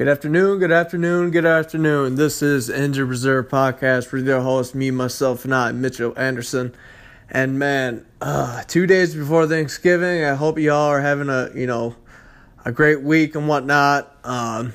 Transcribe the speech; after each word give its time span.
Good 0.00 0.08
afternoon, 0.08 0.60
good 0.60 0.72
afternoon, 0.72 1.30
good 1.30 1.44
afternoon. 1.44 2.14
This 2.14 2.40
is 2.40 2.70
Injured 2.70 3.06
Reserve 3.06 3.50
Podcast 3.50 4.10
with 4.12 4.26
your 4.26 4.40
host, 4.40 4.74
me, 4.74 4.90
myself, 4.90 5.44
and 5.44 5.54
I, 5.54 5.72
Mitchell 5.72 6.14
Anderson. 6.16 6.74
And 7.28 7.58
man, 7.58 8.06
uh, 8.18 8.62
two 8.62 8.86
days 8.86 9.14
before 9.14 9.46
Thanksgiving, 9.46 10.24
I 10.24 10.36
hope 10.36 10.58
y'all 10.58 10.88
are 10.88 11.02
having 11.02 11.28
a, 11.28 11.50
you 11.54 11.66
know, 11.66 11.96
a 12.64 12.72
great 12.72 13.02
week 13.02 13.34
and 13.34 13.46
whatnot. 13.46 14.16
Um, 14.24 14.72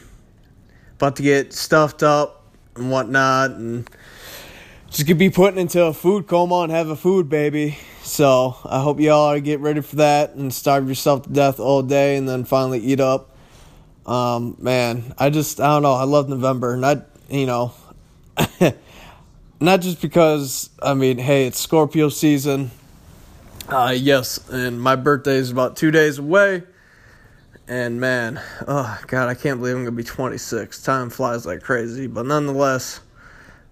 about 0.97 1.15
to 1.15 1.23
get 1.23 1.53
stuffed 1.53 2.03
up 2.03 2.45
and 2.75 2.91
whatnot, 2.91 3.49
and 3.49 3.89
just 4.91 5.07
gonna 5.07 5.17
be 5.17 5.31
putting 5.31 5.59
into 5.59 5.83
a 5.85 5.93
food 5.93 6.27
coma 6.27 6.59
and 6.59 6.71
have 6.71 6.89
a 6.89 6.95
food 6.95 7.29
baby. 7.29 7.79
So 8.03 8.57
I 8.63 8.79
hope 8.79 8.99
y'all 8.99 9.31
are 9.31 9.39
get 9.39 9.59
ready 9.59 9.81
for 9.81 9.95
that 9.95 10.35
and 10.35 10.53
starve 10.53 10.87
yourself 10.87 11.23
to 11.23 11.29
death 11.31 11.59
all 11.59 11.81
day 11.81 12.15
and 12.15 12.29
then 12.29 12.45
finally 12.45 12.77
eat 12.77 12.99
up. 12.99 13.34
Um, 14.05 14.55
man, 14.59 15.13
I 15.17 15.29
just 15.29 15.59
I 15.59 15.67
don't 15.67 15.83
know. 15.83 15.93
I 15.93 16.03
love 16.03 16.29
November. 16.29 16.77
Not 16.77 17.05
you 17.29 17.45
know, 17.45 17.73
not 19.59 19.81
just 19.81 20.01
because 20.01 20.69
I 20.81 20.93
mean, 20.93 21.17
hey, 21.17 21.47
it's 21.47 21.59
Scorpio 21.59 22.09
season. 22.09 22.71
Uh, 23.67 23.95
yes, 23.97 24.47
and 24.49 24.79
my 24.79 24.95
birthday 24.95 25.37
is 25.37 25.49
about 25.49 25.75
two 25.75 25.89
days 25.89 26.19
away. 26.19 26.63
And 27.67 27.99
man, 27.99 28.39
oh 28.67 28.99
god, 29.07 29.27
I 29.27 29.33
can't 29.33 29.59
believe 29.59 29.75
I'm 29.75 29.83
gonna 29.83 29.95
be 29.95 30.03
26. 30.03 30.83
Time 30.83 31.09
flies 31.09 31.47
like 31.47 31.63
crazy, 31.63 32.05
but 32.05 32.27
nonetheless, 32.27 32.99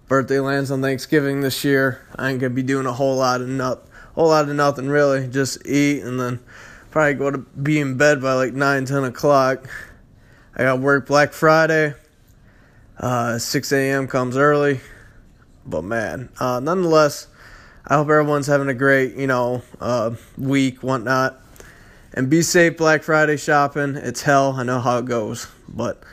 birthday 0.08 0.40
lands 0.40 0.72
on 0.72 0.82
Thanksgiving 0.82 1.42
this 1.42 1.64
year. 1.64 2.02
I 2.16 2.32
ain't 2.32 2.40
gonna 2.40 2.56
be 2.56 2.64
doing 2.64 2.88
a 2.88 2.94
whole 2.94 3.18
lot 3.18 3.42
of 3.42 3.48
nut, 3.48 3.86
whole 4.16 4.30
lot 4.30 4.50
of 4.50 4.56
nothing 4.56 4.90
really. 4.90 5.28
Just 5.28 5.64
eat 5.68 6.02
and 6.02 6.20
then 6.20 6.40
probably 6.90 7.14
go 7.14 7.30
to 7.30 7.38
be 7.38 7.80
in 7.80 7.96
bed 7.96 8.20
by 8.20 8.34
like 8.34 8.54
9, 8.54 8.86
10 8.86 9.04
o'clock. 9.04 9.70
I 10.56 10.64
got 10.64 10.80
work 10.80 11.08
Black 11.08 11.34
Friday. 11.34 11.96
Uh, 12.98 13.40
6 13.40 13.72
a.m. 13.72 14.08
comes 14.08 14.38
early. 14.38 14.82
But 15.66 15.84
man, 15.84 16.30
uh, 16.40 16.60
nonetheless, 16.60 17.28
I 17.88 17.96
hope 17.96 18.10
everyone's 18.10 18.48
having 18.48 18.68
a 18.68 18.74
great, 18.74 19.16
you 19.16 19.28
know, 19.28 19.64
uh, 19.80 20.12
week, 20.38 20.84
whatnot. 20.84 21.42
And 22.14 22.30
be 22.30 22.44
safe 22.44 22.78
Black 22.78 23.02
Friday 23.02 23.38
shopping. 23.38 23.96
It's 23.96 24.22
hell. 24.22 24.54
I 24.54 24.64
know 24.64 24.80
how 24.80 25.00
it 25.00 25.06
goes. 25.06 25.48
But 25.68 26.04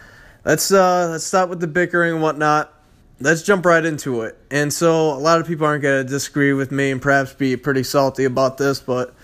let's 0.45 0.73
uh 0.73 1.09
let's 1.11 1.25
stop 1.25 1.51
with 1.51 1.61
the 1.61 1.67
bickering 1.67 2.15
and 2.15 2.23
whatnot. 2.23 2.73
Let's 3.21 3.43
jump 3.43 3.67
right 3.67 3.85
into 3.85 4.23
it. 4.23 4.39
And 4.51 4.73
so 4.73 5.13
a 5.13 5.21
lot 5.21 5.41
of 5.41 5.47
people 5.47 5.67
aren't 5.67 5.83
gonna 5.83 6.05
disagree 6.05 6.55
with 6.55 6.73
me 6.73 6.91
and 6.91 7.03
perhaps 7.03 7.35
be 7.35 7.57
pretty 7.57 7.83
salty 7.83 8.25
about 8.25 8.57
this, 8.57 8.81
but 8.81 9.15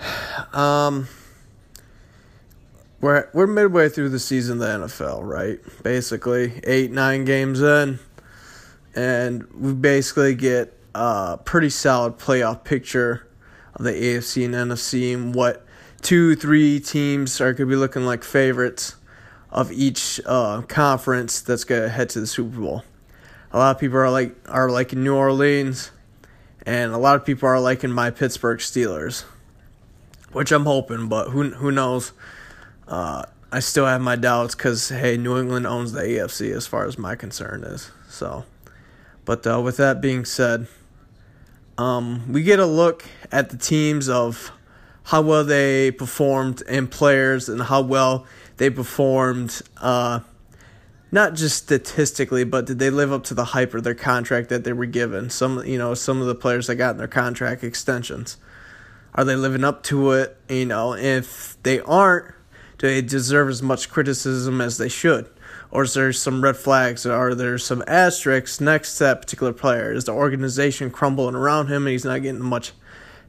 um 0.52 1.08
we're 3.00 3.28
we're 3.32 3.46
midway 3.46 3.88
through 3.88 4.08
the 4.08 4.18
season 4.18 4.60
of 4.60 4.80
the 4.80 4.86
NFL, 4.86 5.20
right? 5.22 5.60
Basically, 5.82 6.60
eight 6.64 6.90
nine 6.90 7.24
games 7.24 7.60
in, 7.60 7.98
and 8.94 9.46
we 9.52 9.72
basically 9.74 10.34
get 10.34 10.76
a 10.94 11.38
pretty 11.44 11.70
solid 11.70 12.18
playoff 12.18 12.64
picture 12.64 13.28
of 13.74 13.84
the 13.84 13.92
AFC 13.92 14.44
and 14.44 14.54
NFC 14.54 15.14
and 15.14 15.34
what 15.34 15.64
two 16.02 16.34
three 16.34 16.80
teams 16.80 17.40
are 17.40 17.52
going 17.52 17.68
to 17.68 17.74
be 17.74 17.76
looking 17.76 18.04
like 18.04 18.24
favorites 18.24 18.96
of 19.50 19.72
each 19.72 20.20
uh, 20.26 20.62
conference 20.62 21.40
that's 21.40 21.64
going 21.64 21.82
to 21.82 21.88
head 21.88 22.10
to 22.10 22.20
the 22.20 22.26
Super 22.26 22.60
Bowl. 22.60 22.84
A 23.52 23.58
lot 23.58 23.76
of 23.76 23.80
people 23.80 23.96
are 23.98 24.10
like 24.10 24.34
are 24.48 24.70
like 24.70 24.92
in 24.92 25.04
New 25.04 25.14
Orleans, 25.14 25.92
and 26.66 26.92
a 26.92 26.98
lot 26.98 27.14
of 27.14 27.24
people 27.24 27.48
are 27.48 27.60
liking 27.60 27.90
my 27.90 28.10
Pittsburgh 28.10 28.58
Steelers, 28.58 29.22
which 30.32 30.50
I'm 30.50 30.64
hoping, 30.64 31.08
but 31.08 31.30
who 31.30 31.50
who 31.50 31.70
knows. 31.70 32.12
Uh, 32.88 33.22
I 33.52 33.60
still 33.60 33.86
have 33.86 34.00
my 34.00 34.16
doubts 34.16 34.54
because 34.54 34.88
hey, 34.88 35.16
New 35.16 35.38
England 35.38 35.66
owns 35.66 35.92
the 35.92 36.00
AFC 36.00 36.54
as 36.54 36.66
far 36.66 36.86
as 36.86 36.98
my 36.98 37.14
concern 37.14 37.62
is. 37.64 37.90
So, 38.08 38.44
but 39.24 39.46
uh, 39.46 39.60
with 39.60 39.76
that 39.76 40.00
being 40.00 40.24
said, 40.24 40.66
um, 41.76 42.32
we 42.32 42.42
get 42.42 42.58
a 42.58 42.66
look 42.66 43.04
at 43.30 43.50
the 43.50 43.56
teams 43.56 44.08
of 44.08 44.50
how 45.04 45.22
well 45.22 45.44
they 45.44 45.90
performed 45.90 46.62
and 46.68 46.90
players 46.90 47.48
and 47.48 47.62
how 47.62 47.82
well 47.82 48.26
they 48.56 48.70
performed. 48.70 49.62
Uh, 49.76 50.20
not 51.10 51.34
just 51.34 51.56
statistically, 51.56 52.44
but 52.44 52.66
did 52.66 52.78
they 52.78 52.90
live 52.90 53.12
up 53.12 53.24
to 53.24 53.34
the 53.34 53.44
hype 53.44 53.72
of 53.72 53.82
their 53.82 53.94
contract 53.94 54.50
that 54.50 54.64
they 54.64 54.72
were 54.74 54.84
given? 54.84 55.30
Some, 55.30 55.64
you 55.64 55.78
know, 55.78 55.94
some 55.94 56.20
of 56.20 56.26
the 56.26 56.34
players 56.34 56.66
that 56.66 56.74
got 56.74 56.90
in 56.90 56.98
their 56.98 57.08
contract 57.08 57.64
extensions, 57.64 58.36
are 59.14 59.24
they 59.24 59.36
living 59.36 59.64
up 59.64 59.82
to 59.84 60.10
it? 60.12 60.36
You 60.50 60.66
know, 60.66 60.94
if 60.94 61.56
they 61.62 61.80
aren't 61.80 62.34
do 62.78 62.86
they 62.86 63.02
deserve 63.02 63.48
as 63.48 63.62
much 63.62 63.90
criticism 63.90 64.60
as 64.60 64.78
they 64.78 64.88
should? 64.88 65.28
Or 65.70 65.82
is 65.82 65.94
there 65.94 66.12
some 66.12 66.42
red 66.42 66.56
flags? 66.56 67.04
Are 67.04 67.34
there 67.34 67.58
some 67.58 67.84
asterisks 67.86 68.60
next 68.60 68.96
to 68.98 69.04
that 69.04 69.20
particular 69.20 69.52
player? 69.52 69.92
Is 69.92 70.04
the 70.04 70.12
organization 70.12 70.90
crumbling 70.90 71.34
around 71.34 71.66
him 71.66 71.86
and 71.86 71.92
he's 71.92 72.04
not 72.04 72.22
getting 72.22 72.40
much 72.40 72.72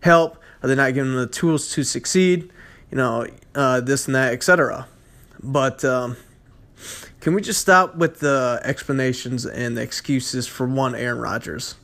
help? 0.01 0.41
Are 0.63 0.67
they 0.67 0.75
not 0.75 0.93
giving 0.93 1.11
him 1.11 1.17
the 1.17 1.27
tools 1.27 1.71
to 1.71 1.83
succeed? 1.83 2.51
You 2.91 2.97
know, 2.97 3.27
uh, 3.55 3.81
this 3.81 4.05
and 4.05 4.15
that, 4.15 4.33
etc. 4.33 4.87
But 5.41 5.83
um, 5.83 6.15
can 7.19 7.33
we 7.33 7.41
just 7.41 7.59
stop 7.59 7.95
with 7.95 8.19
the 8.19 8.61
explanations 8.63 9.45
and 9.45 9.77
the 9.77 9.81
excuses 9.81 10.47
for 10.47 10.65
one 10.67 10.95
Aaron 10.95 11.19
Rodgers? 11.19 11.75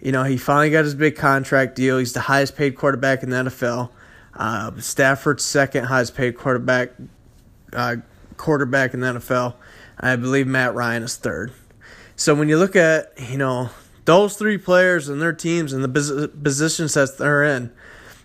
You 0.00 0.12
know, 0.12 0.24
he 0.24 0.36
finally 0.36 0.70
got 0.70 0.84
his 0.84 0.94
big 0.94 1.16
contract 1.16 1.74
deal. 1.76 1.98
He's 1.98 2.12
the 2.12 2.20
highest 2.20 2.56
paid 2.56 2.76
quarterback 2.76 3.22
in 3.22 3.30
the 3.30 3.36
NFL. 3.36 3.90
Uh, 4.34 4.72
Stafford's 4.78 5.44
second 5.44 5.84
highest 5.84 6.14
paid 6.14 6.36
quarterback 6.36 6.90
uh, 7.72 7.96
quarterback 8.36 8.94
in 8.94 9.00
the 9.00 9.06
NFL. 9.06 9.54
I 9.98 10.16
believe 10.16 10.46
Matt 10.46 10.74
Ryan 10.74 11.02
is 11.02 11.16
third. 11.16 11.52
So 12.16 12.34
when 12.34 12.48
you 12.48 12.56
look 12.56 12.76
at 12.76 13.12
you 13.18 13.38
know 13.38 13.70
those 14.04 14.36
three 14.36 14.58
players 14.58 15.08
and 15.08 15.20
their 15.20 15.32
teams 15.32 15.72
and 15.72 15.84
the 15.84 16.28
positions 16.42 16.94
that 16.94 17.18
they're 17.18 17.44
in, 17.44 17.72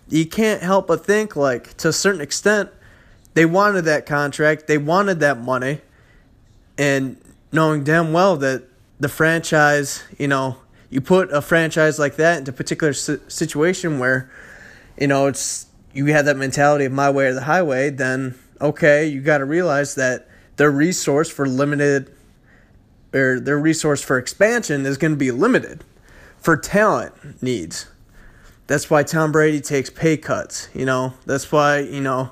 you 0.08 0.26
can't 0.26 0.62
help 0.62 0.86
but 0.86 1.04
think 1.04 1.36
like 1.36 1.76
to 1.78 1.88
a 1.88 1.92
certain 1.92 2.20
extent 2.20 2.70
they 3.34 3.44
wanted 3.44 3.82
that 3.82 4.06
contract, 4.06 4.68
they 4.68 4.78
wanted 4.78 5.20
that 5.20 5.40
money, 5.40 5.80
and 6.78 7.16
knowing 7.52 7.84
damn 7.84 8.12
well 8.12 8.36
that 8.36 8.62
the 9.00 9.08
franchise, 9.08 10.02
you 10.18 10.28
know, 10.28 10.56
you 10.88 11.00
put 11.00 11.32
a 11.32 11.42
franchise 11.42 11.98
like 11.98 12.16
that 12.16 12.38
into 12.38 12.52
a 12.52 12.54
particular 12.54 12.92
situation 12.92 13.98
where, 13.98 14.30
you 14.98 15.08
know, 15.08 15.26
it's 15.26 15.66
you 15.94 16.06
have 16.06 16.24
that 16.26 16.36
mentality 16.36 16.84
of 16.84 16.92
my 16.92 17.08
way 17.08 17.26
or 17.26 17.34
the 17.34 17.42
highway, 17.42 17.88
then 17.88 18.34
okay, 18.60 19.06
you 19.06 19.20
got 19.20 19.38
to 19.38 19.44
realize 19.44 19.94
that 19.94 20.28
their 20.56 20.70
resource 20.70 21.30
for 21.30 21.46
limited 21.46 22.14
or 23.12 23.38
their 23.40 23.58
resource 23.58 24.02
for 24.02 24.18
expansion 24.18 24.84
is 24.86 24.98
going 24.98 25.12
to 25.12 25.16
be 25.16 25.30
limited 25.30 25.84
for 26.38 26.56
talent 26.56 27.42
needs. 27.42 27.86
That's 28.66 28.90
why 28.90 29.02
Tom 29.02 29.30
Brady 29.30 29.60
takes 29.60 29.90
pay 29.90 30.16
cuts, 30.16 30.68
you 30.74 30.84
know. 30.84 31.14
That's 31.26 31.52
why, 31.52 31.80
you 31.80 32.00
know, 32.00 32.30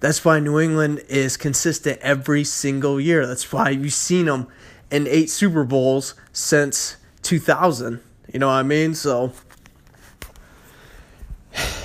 that's 0.00 0.24
why 0.24 0.38
New 0.38 0.58
England 0.58 1.02
is 1.08 1.36
consistent 1.36 1.98
every 2.00 2.44
single 2.44 3.00
year. 3.00 3.26
That's 3.26 3.52
why 3.52 3.70
you've 3.70 3.92
seen 3.92 4.26
them 4.26 4.46
in 4.90 5.06
8 5.06 5.28
Super 5.28 5.64
Bowls 5.64 6.14
since 6.32 6.96
2000. 7.22 8.00
You 8.32 8.38
know 8.38 8.46
what 8.46 8.54
I 8.54 8.62
mean? 8.62 8.94
So 8.94 9.32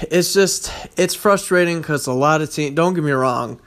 it's 0.03 0.33
just 0.33 0.71
it's 0.97 1.15
frustrating 1.15 1.79
because 1.79 2.07
a 2.07 2.13
lot 2.13 2.41
of 2.41 2.51
teams. 2.51 2.75
Don't 2.75 2.93
get 2.93 3.03
me 3.03 3.11
wrong, 3.11 3.59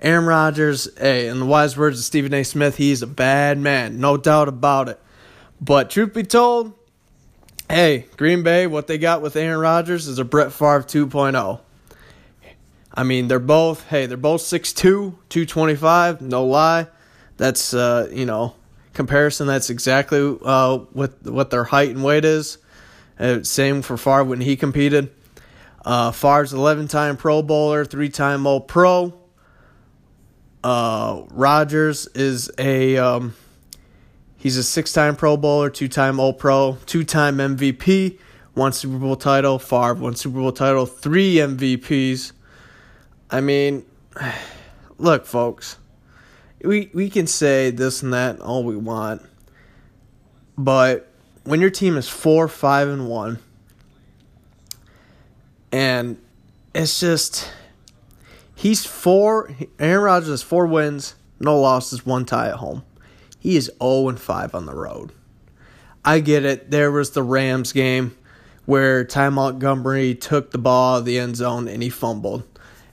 Aaron 0.00 0.26
Rodgers. 0.26 0.88
Hey, 0.98 1.28
in 1.28 1.40
the 1.40 1.46
wise 1.46 1.76
words 1.76 1.98
of 1.98 2.04
Stephen 2.04 2.32
A. 2.34 2.44
Smith, 2.44 2.76
he's 2.76 3.02
a 3.02 3.06
bad 3.06 3.58
man, 3.58 4.00
no 4.00 4.16
doubt 4.16 4.48
about 4.48 4.88
it. 4.88 5.00
But 5.60 5.90
truth 5.90 6.12
be 6.12 6.24
told, 6.24 6.72
hey, 7.70 8.06
Green 8.16 8.42
Bay, 8.42 8.66
what 8.66 8.86
they 8.86 8.98
got 8.98 9.22
with 9.22 9.36
Aaron 9.36 9.60
Rodgers 9.60 10.08
is 10.08 10.18
a 10.18 10.24
Brett 10.24 10.52
Favre 10.52 10.82
2.0. 10.82 11.60
I 12.94 13.04
mean, 13.04 13.28
they're 13.28 13.38
both, 13.38 13.86
hey, 13.88 14.06
they're 14.06 14.16
both 14.16 14.42
6'2, 14.42 14.74
225, 14.74 16.20
no 16.20 16.44
lie. 16.44 16.88
That's, 17.36 17.72
uh, 17.72 18.08
you 18.12 18.26
know, 18.26 18.54
comparison, 18.92 19.46
that's 19.46 19.70
exactly 19.70 20.36
uh, 20.44 20.78
what, 20.78 21.22
what 21.22 21.50
their 21.50 21.64
height 21.64 21.90
and 21.90 22.04
weight 22.04 22.24
is. 22.24 22.58
Uh, 23.18 23.42
same 23.44 23.82
for 23.82 23.96
Favre 23.96 24.24
when 24.24 24.40
he 24.40 24.56
competed. 24.56 25.10
Uh, 25.84 26.12
Favre's 26.12 26.52
11 26.52 26.88
time 26.88 27.16
Pro 27.16 27.42
Bowler, 27.42 27.84
three 27.84 28.08
time 28.08 28.46
All 28.46 28.60
Pro. 28.60 29.14
Uh, 30.62 31.22
Rodgers 31.30 32.06
is 32.14 32.50
a 32.56 32.96
um, 32.96 33.34
he's 34.36 34.56
a 34.56 34.62
six 34.62 34.92
time 34.92 35.16
Pro 35.16 35.36
Bowler, 35.36 35.70
two 35.70 35.88
time 35.88 36.20
All 36.20 36.32
Pro, 36.32 36.78
two 36.86 37.02
time 37.02 37.38
MVP, 37.38 38.18
one 38.54 38.72
Super 38.72 38.98
Bowl 38.98 39.16
title. 39.16 39.58
Favre 39.58 39.94
one 39.94 40.14
Super 40.14 40.38
Bowl 40.38 40.52
title, 40.52 40.86
three 40.86 41.34
MVPs. 41.34 42.32
I 43.30 43.40
mean, 43.40 43.84
look, 44.98 45.26
folks, 45.26 45.78
we 46.62 46.90
we 46.94 47.10
can 47.10 47.26
say 47.26 47.70
this 47.70 48.02
and 48.02 48.12
that 48.12 48.40
all 48.40 48.62
we 48.62 48.76
want, 48.76 49.22
but 50.56 51.08
when 51.42 51.60
your 51.60 51.70
team 51.70 51.96
is 51.96 52.08
four, 52.08 52.46
five, 52.46 52.86
and 52.86 53.08
one 53.08 53.40
and 55.72 56.18
it's 56.74 57.00
just 57.00 57.50
he's 58.54 58.84
four 58.84 59.50
Aaron 59.78 60.04
Rodgers 60.04 60.28
has 60.28 60.42
four 60.42 60.66
wins, 60.66 61.14
no 61.40 61.58
losses, 61.58 62.06
one 62.06 62.24
tie 62.24 62.48
at 62.48 62.56
home. 62.56 62.84
He 63.38 63.56
is 63.56 63.72
0 63.82 64.08
and 64.10 64.20
5 64.20 64.54
on 64.54 64.66
the 64.66 64.74
road. 64.74 65.10
I 66.04 66.20
get 66.20 66.44
it. 66.44 66.70
There 66.70 66.92
was 66.92 67.10
the 67.10 67.24
Rams 67.24 67.72
game 67.72 68.16
where 68.66 69.04
Ty 69.04 69.30
Montgomery 69.30 70.14
took 70.14 70.52
the 70.52 70.58
ball 70.58 70.94
out 70.94 70.98
of 70.98 71.04
the 71.06 71.18
end 71.18 71.36
zone 71.36 71.66
and 71.66 71.82
he 71.82 71.90
fumbled. 71.90 72.44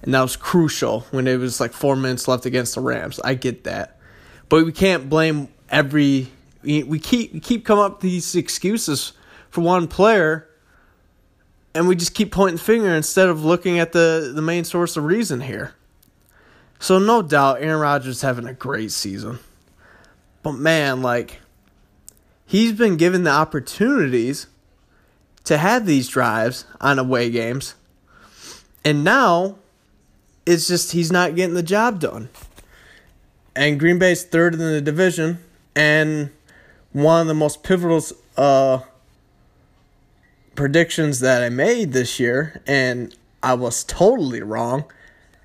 And 0.01 0.13
that 0.13 0.21
was 0.21 0.35
crucial 0.35 1.01
when 1.11 1.27
it 1.27 1.37
was 1.37 1.59
like 1.59 1.73
four 1.73 1.95
minutes 1.95 2.27
left 2.27 2.47
against 2.47 2.73
the 2.73 2.81
Rams. 2.81 3.19
I 3.19 3.35
get 3.35 3.65
that. 3.65 3.99
But 4.47 4.65
we 4.65 4.71
can't 4.71 5.07
blame 5.07 5.49
every 5.69 6.31
we 6.63 6.99
keep 6.99 7.33
we 7.33 7.39
keep 7.39 7.63
coming 7.63 7.85
up 7.85 7.93
with 7.93 8.01
these 8.01 8.35
excuses 8.35 9.13
for 9.51 9.61
one 9.61 9.87
player 9.87 10.48
and 11.73 11.87
we 11.87 11.95
just 11.95 12.13
keep 12.13 12.31
pointing 12.31 12.57
finger 12.57 12.93
instead 12.95 13.29
of 13.29 13.43
looking 13.43 13.79
at 13.79 13.91
the, 13.91 14.31
the 14.33 14.41
main 14.41 14.63
source 14.63 14.97
of 14.97 15.03
reason 15.03 15.41
here. 15.41 15.73
So 16.79 16.97
no 16.97 17.21
doubt 17.21 17.61
Aaron 17.61 17.79
Rodgers 17.79 18.21
having 18.21 18.47
a 18.47 18.53
great 18.53 18.91
season. 18.91 19.39
But 20.41 20.53
man, 20.53 21.01
like 21.01 21.39
he's 22.45 22.71
been 22.73 22.97
given 22.97 23.23
the 23.23 23.31
opportunities 23.31 24.47
to 25.43 25.57
have 25.57 25.85
these 25.85 26.07
drives 26.07 26.65
on 26.79 26.99
away 26.99 27.29
games. 27.29 27.75
And 28.85 29.03
now 29.03 29.57
it's 30.45 30.67
just 30.67 30.93
he's 30.93 31.11
not 31.11 31.35
getting 31.35 31.55
the 31.55 31.63
job 31.63 31.99
done. 31.99 32.29
And 33.55 33.79
Green 33.79 33.99
Bay's 33.99 34.23
third 34.23 34.53
in 34.53 34.59
the 34.59 34.81
division 34.81 35.39
and 35.75 36.31
one 36.93 37.21
of 37.21 37.27
the 37.27 37.33
most 37.33 37.61
pivotal 37.61 38.01
uh, 38.37 38.79
predictions 40.59 41.21
that 41.21 41.41
I 41.41 41.47
made 41.47 41.93
this 41.93 42.19
year, 42.19 42.61
and 42.67 43.15
I 43.41 43.53
was 43.53 43.85
totally 43.85 44.41
wrong. 44.41 44.83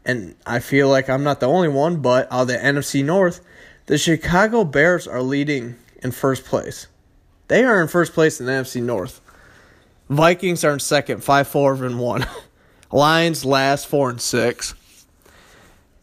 And 0.05 0.35
I 0.45 0.59
feel 0.59 0.89
like 0.89 1.09
I'm 1.09 1.23
not 1.23 1.39
the 1.39 1.47
only 1.47 1.69
one, 1.69 2.03
but 2.03 2.27
out 2.33 2.43
of 2.43 2.49
the 2.49 2.57
NFC 2.57 3.05
North, 3.05 3.41
the 3.87 3.97
Chicago 3.97 4.65
Bears 4.65 5.07
are 5.07 5.23
leading 5.23 5.77
in 6.03 6.11
first 6.11 6.45
place. 6.45 6.89
They 7.47 7.63
are 7.63 7.81
in 7.81 7.87
first 7.87 8.13
place 8.13 8.41
in 8.41 8.47
the 8.47 8.53
NFC 8.53 8.83
North. 8.83 9.21
Vikings 10.11 10.65
are 10.65 10.73
in 10.73 10.81
second, 10.81 11.23
five, 11.23 11.47
four, 11.47 11.75
and 11.85 12.01
one. 12.01 12.27
Lions 12.91 13.45
last, 13.45 13.87
four 13.87 14.11
and 14.11 14.21
six. 14.21 14.75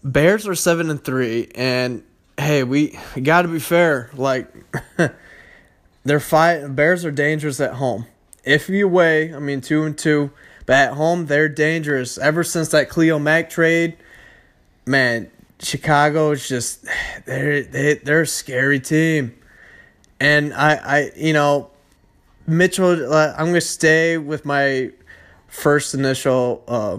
Bears 0.06 0.48
are 0.48 0.56
seven 0.56 0.90
and 0.90 1.04
three, 1.04 1.52
and 1.54 2.06
hey, 2.38 2.64
we, 2.64 2.98
got 3.22 3.42
to 3.42 3.50
be 3.50 3.60
fair. 3.60 4.10
Like 4.14 4.48
they're 6.06 6.22
five. 6.22 6.74
Bears 6.78 7.04
are 7.04 7.12
dangerous 7.12 7.60
at 7.60 7.74
home. 7.74 8.06
If 8.44 8.70
you 8.70 8.88
weigh, 8.88 9.34
I 9.34 9.40
mean 9.40 9.62
two 9.62 9.84
and 9.84 9.98
two, 9.98 10.32
but 10.66 10.76
at 10.76 10.94
home 10.94 11.28
they're 11.28 11.50
dangerous. 11.50 12.18
Ever 12.18 12.44
since 12.44 12.70
that 12.70 12.90
Khalil 12.90 13.20
Mack 13.20 13.50
trade, 13.50 13.98
man, 14.86 15.30
Chicago 15.60 16.32
is 16.32 16.48
just 16.48 16.86
they're 17.26 17.64
they, 17.64 17.96
they're 17.96 18.22
a 18.22 18.28
scary 18.28 18.80
team, 18.80 19.36
and 20.20 20.54
I 20.54 20.76
I 20.76 21.12
you 21.16 21.34
know 21.34 21.70
Mitchell. 22.48 23.14
I'm 23.14 23.48
gonna 23.48 23.62
stay 23.62 24.18
with 24.18 24.46
my 24.46 24.92
first 25.48 25.94
initial 25.94 26.64
uh, 26.68 26.98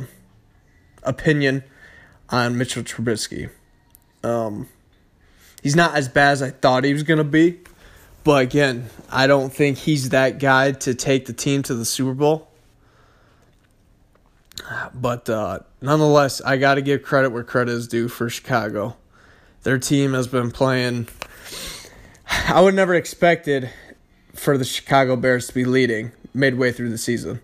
opinion 1.03 1.65
on 2.29 2.57
Mitchell 2.57 2.83
Trubisky. 2.83 3.51
Um, 4.23 4.69
he's 5.63 5.75
not 5.75 5.97
as 5.97 6.09
bad 6.09 6.33
as 6.33 6.43
I 6.43 6.51
thought 6.51 6.85
he 6.85 6.93
was 6.93 7.03
gonna 7.03 7.25
be. 7.25 7.59
But 8.25 8.43
again, 8.43 8.89
I 9.11 9.27
don't 9.27 9.53
think 9.53 9.79
he's 9.79 10.11
that 10.11 10.39
guy 10.39 10.73
to 10.73 10.95
take 10.95 11.27
the 11.27 11.33
team 11.33 11.63
to 11.65 11.75
the 11.75 11.85
Super 11.85 12.15
Bowl. 12.15 12.49
But 14.95 15.29
uh, 15.29 15.61
nonetheless, 15.81 16.41
I 16.41 16.57
got 16.57 16.77
to 16.77 16.83
give 16.83 17.03
credit 17.03 17.31
where 17.31 17.43
credit 17.43 17.73
is 17.73 17.89
due 17.89 18.09
for 18.09 18.31
Chicago. 18.31 18.97
Their 19.65 19.79
team 19.79 20.13
has 20.13 20.29
been 20.29 20.51
playing. 20.51 21.09
I 22.49 22.61
would 22.61 22.75
never 22.75 22.95
expected 22.95 23.71
for 24.35 24.57
the 24.57 24.65
Chicago 24.65 25.17
Bears 25.17 25.49
to 25.49 25.55
be 25.55 25.65
leading 25.65 26.13
midway 26.33 26.73
through 26.73 26.91
the 26.91 26.99
season. 26.99 27.41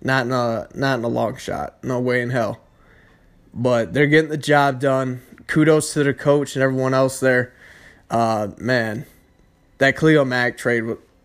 Not 0.00 0.26
in 0.26 0.32
a 0.32 0.68
not 0.74 0.98
in 0.98 1.04
a 1.04 1.08
long 1.08 1.36
shot. 1.36 1.82
No 1.84 2.00
way 2.00 2.22
in 2.22 2.30
hell. 2.30 2.60
But 3.54 3.92
they're 3.92 4.06
getting 4.06 4.30
the 4.30 4.36
job 4.36 4.80
done. 4.80 5.22
Kudos 5.46 5.92
to 5.94 6.02
the 6.02 6.14
coach 6.14 6.56
and 6.56 6.62
everyone 6.62 6.94
else 6.94 7.20
there. 7.20 7.52
Uh, 8.10 8.48
man, 8.58 9.06
that 9.82 9.96
Khalil 9.96 10.24
Mack 10.24 10.56
trade 10.56 10.84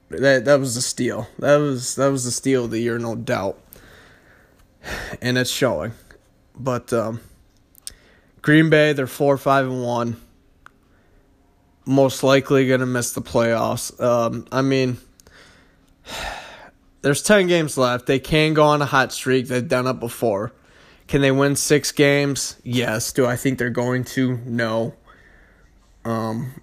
that 0.09 0.45
that 0.45 0.59
was 0.59 0.75
a 0.77 0.81
steal. 0.81 1.27
That 1.38 1.57
was 1.57 1.94
that 1.94 2.07
was 2.07 2.25
the 2.25 2.31
steal 2.31 2.65
of 2.65 2.71
the 2.71 2.80
year, 2.80 2.98
no 2.98 3.15
doubt. 3.15 3.59
And 5.21 5.38
it's 5.38 5.51
showing. 5.51 5.92
But 6.56 6.92
um, 6.92 7.19
Green 8.42 8.71
Bay, 8.71 8.94
they're 8.94 9.06
four, 9.06 9.38
five, 9.38 9.68
and 9.68 9.83
one. 9.83 10.19
Most 11.86 12.24
likely 12.24 12.68
gonna 12.68 12.88
miss 12.88 13.12
the 13.12 13.21
playoffs. 13.21 14.01
Um, 14.01 14.48
I 14.51 14.63
mean, 14.63 14.98
there's 17.04 17.21
ten 17.21 17.45
games 17.45 17.77
left. 17.77 18.07
They 18.07 18.18
can 18.18 18.56
go 18.56 18.63
on 18.63 18.81
a 18.81 18.88
hot 18.88 19.13
streak. 19.13 19.50
They've 19.50 19.68
done 19.68 19.86
it 19.86 20.00
before. 20.00 20.51
Can 21.07 21.21
they 21.21 21.31
win 21.31 21.56
six 21.56 21.92
games? 21.92 22.59
Yes. 22.63 23.13
Do 23.13 23.27
I 23.27 23.36
think 23.36 23.59
they're 23.59 23.69
going 23.69 24.04
to? 24.06 24.38
No. 24.45 24.95
Um, 26.04 26.54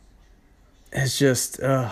it's 0.95 1.19
just 1.19 1.61
uh, 1.61 1.91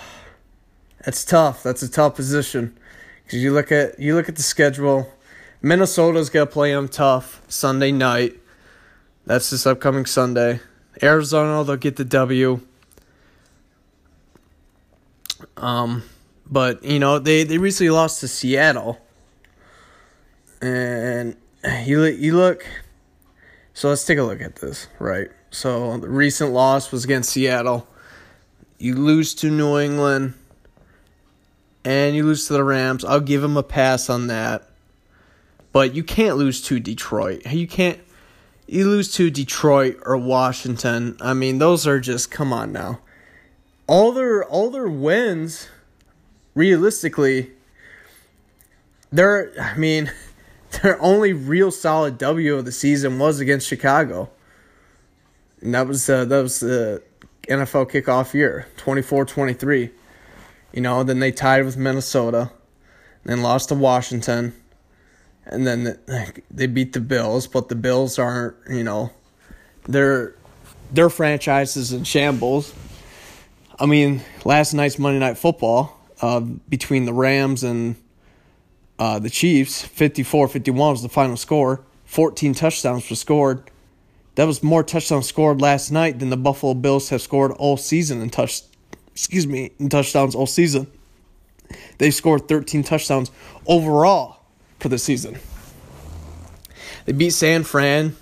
it's 1.01 1.25
tough. 1.25 1.63
That's 1.63 1.83
a 1.83 1.91
tough 1.91 2.15
position 2.15 2.79
because 3.25 3.43
you 3.43 3.53
look 3.53 3.73
at 3.73 3.99
you 3.99 4.15
look 4.15 4.29
at 4.29 4.37
the 4.37 4.43
schedule. 4.43 5.13
Minnesota's 5.61 6.31
gonna 6.31 6.47
play 6.47 6.73
them 6.73 6.89
tough 6.89 7.43
Sunday 7.49 7.93
night. 7.93 8.39
That's 9.27 9.51
this 9.51 9.67
upcoming 9.67 10.07
Sunday. 10.07 10.61
Arizona, 11.03 11.65
they'll 11.65 11.77
get 11.77 11.97
the 11.97 12.05
W. 12.05 12.61
Um, 15.57 16.05
but 16.49 16.85
you 16.85 16.99
know 16.99 17.19
they 17.19 17.43
they 17.43 17.59
recently 17.59 17.91
lost 17.91 18.21
to 18.21 18.29
Seattle, 18.29 19.01
and 20.61 21.37
you 21.85 22.05
you 22.05 22.37
look. 22.37 22.65
So 23.75 23.89
let's 23.89 24.05
take 24.05 24.19
a 24.19 24.23
look 24.23 24.41
at 24.41 24.57
this, 24.57 24.87
right? 24.99 25.29
So 25.51 25.97
the 25.97 26.09
recent 26.09 26.53
loss 26.53 26.93
was 26.93 27.05
against 27.05 27.31
Seattle. 27.31 27.89
You 28.83 28.97
lose 28.97 29.33
to 29.35 29.49
New 29.49 29.79
England 29.79 30.35
and 31.85 32.17
you 32.17 32.25
lose 32.25 32.49
to 32.49 32.55
the 32.55 32.65
Rams. 32.65 33.05
I'll 33.05 33.21
give 33.21 33.41
them 33.41 33.57
a 33.57 33.63
pass 33.63 34.11
on 34.11 34.27
that. 34.27 34.69
But 35.71 35.95
you 35.95 36.03
can't 36.03 36.37
lose 36.37 36.61
to 36.63 36.81
Detroit. 36.81 37.47
You 37.47 37.69
can't 37.69 38.01
you 38.67 38.89
lose 38.89 39.15
to 39.15 39.31
Detroit 39.31 40.01
or 40.05 40.17
Washington. 40.17 41.17
I 41.21 41.33
mean, 41.33 41.59
those 41.59 41.87
are 41.87 42.01
just 42.01 42.33
come 42.33 42.53
on 42.53 42.73
now. 42.73 42.99
All 43.87 44.11
their 44.11 44.45
all 44.45 44.69
their 44.69 44.89
wins 44.89 45.69
realistically 46.57 47.53
their 49.13 49.53
I 49.61 49.77
mean, 49.77 50.11
their 50.83 51.01
only 51.01 51.33
real 51.33 51.71
solid 51.71 52.19
W 52.19 52.57
of 52.57 52.65
the 52.65 52.73
season 52.73 53.21
was 53.21 53.39
against 53.39 53.69
Chicago. 53.69 54.29
And 55.61 55.73
that 55.73 55.87
was 55.87 56.11
uh, 56.11 56.25
that 56.25 56.43
was 56.43 56.65
uh, 56.65 56.99
NFL 57.49 57.91
kickoff 57.91 58.35
year, 58.35 58.67
24-23. 58.79 59.91
You 60.73 60.81
know, 60.81 61.03
then 61.03 61.21
they 61.21 61.33
tied 61.33 61.65
with 61.65 61.77
Minnesota, 61.77 62.51
then 63.25 63.43
lost 63.43 63.69
to 63.69 63.75
Washington, 63.75 64.55
and 65.45 65.67
then 65.67 65.99
they 66.51 66.67
beat 66.67 66.93
the 66.93 67.01
Bills, 67.01 67.47
but 67.47 67.69
the 67.69 67.75
Bills 67.75 68.19
aren't, 68.19 68.57
you 68.69 68.85
know, 68.85 69.11
their 69.85 70.35
their 70.93 71.11
franchise 71.11 71.77
is 71.77 71.93
in 71.93 72.05
shambles. 72.05 72.75
I 73.79 73.87
mean, 73.87 74.21
last 74.45 74.75
night's 74.75 74.99
Monday 74.99 75.19
Night 75.19 75.39
Football 75.39 75.99
uh, 76.21 76.41
between 76.41 77.07
the 77.07 77.13
Rams 77.13 77.65
and 77.65 77.97
uh, 78.99 79.19
the 79.19 79.31
Chiefs, 79.31 79.85
54-51 79.85 80.75
was 80.75 81.03
the 81.03 81.09
final 81.09 81.37
score. 81.37 81.85
14 82.05 82.55
touchdowns 82.55 83.09
were 83.09 83.17
scored. 83.17 83.71
That 84.35 84.45
was 84.47 84.63
more 84.63 84.83
touchdowns 84.83 85.27
scored 85.27 85.61
last 85.61 85.91
night 85.91 86.19
than 86.19 86.31
the 86.31 86.37
Buffalo 86.37 86.75
Bills 86.75 87.11
have 87.11 87.21
scored 87.21 87.53
all 87.53 87.77
season 87.77 88.23
in 88.23 88.31
touch 88.31 88.63
excuse 89.13 89.47
me, 89.47 89.73
in 89.79 89.89
touchdowns 89.89 90.35
all 90.35 90.47
season. 90.47 90.87
They 91.99 92.11
scored 92.11 92.49
13 92.49 92.83
touchdowns 92.83 93.31
overall 93.67 94.41
for 94.81 94.89
the 94.89 94.99
season. 94.99 95.39
They 97.05 97.13
beat 97.13 97.31
San 97.31 97.65
Fran. 97.65 98.17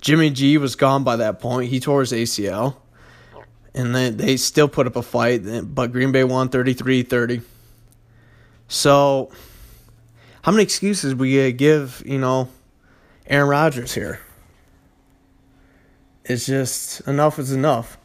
Jimmy 0.00 0.30
G 0.30 0.58
was 0.58 0.74
gone 0.74 1.04
by 1.04 1.16
that 1.16 1.40
point. 1.40 1.70
He 1.70 1.80
tore 1.80 2.00
his 2.00 2.12
ACL. 2.12 2.76
And 3.74 3.94
then 3.94 4.16
they 4.18 4.36
still 4.36 4.68
put 4.68 4.86
up 4.86 4.96
a 4.96 5.02
fight, 5.02 5.42
but 5.62 5.92
Green 5.92 6.12
Bay 6.12 6.24
won 6.24 6.50
33 6.50 7.02
30. 7.04 7.40
So, 8.68 9.30
how 10.42 10.52
many 10.52 10.62
excuses 10.62 11.14
we 11.14 11.52
give, 11.52 12.02
you 12.04 12.18
know, 12.18 12.48
Aaron 13.26 13.48
Rodgers 13.48 13.94
here? 13.94 14.20
It's 16.24 16.46
just 16.46 17.00
enough 17.08 17.38
is 17.38 17.52
enough. 17.52 17.98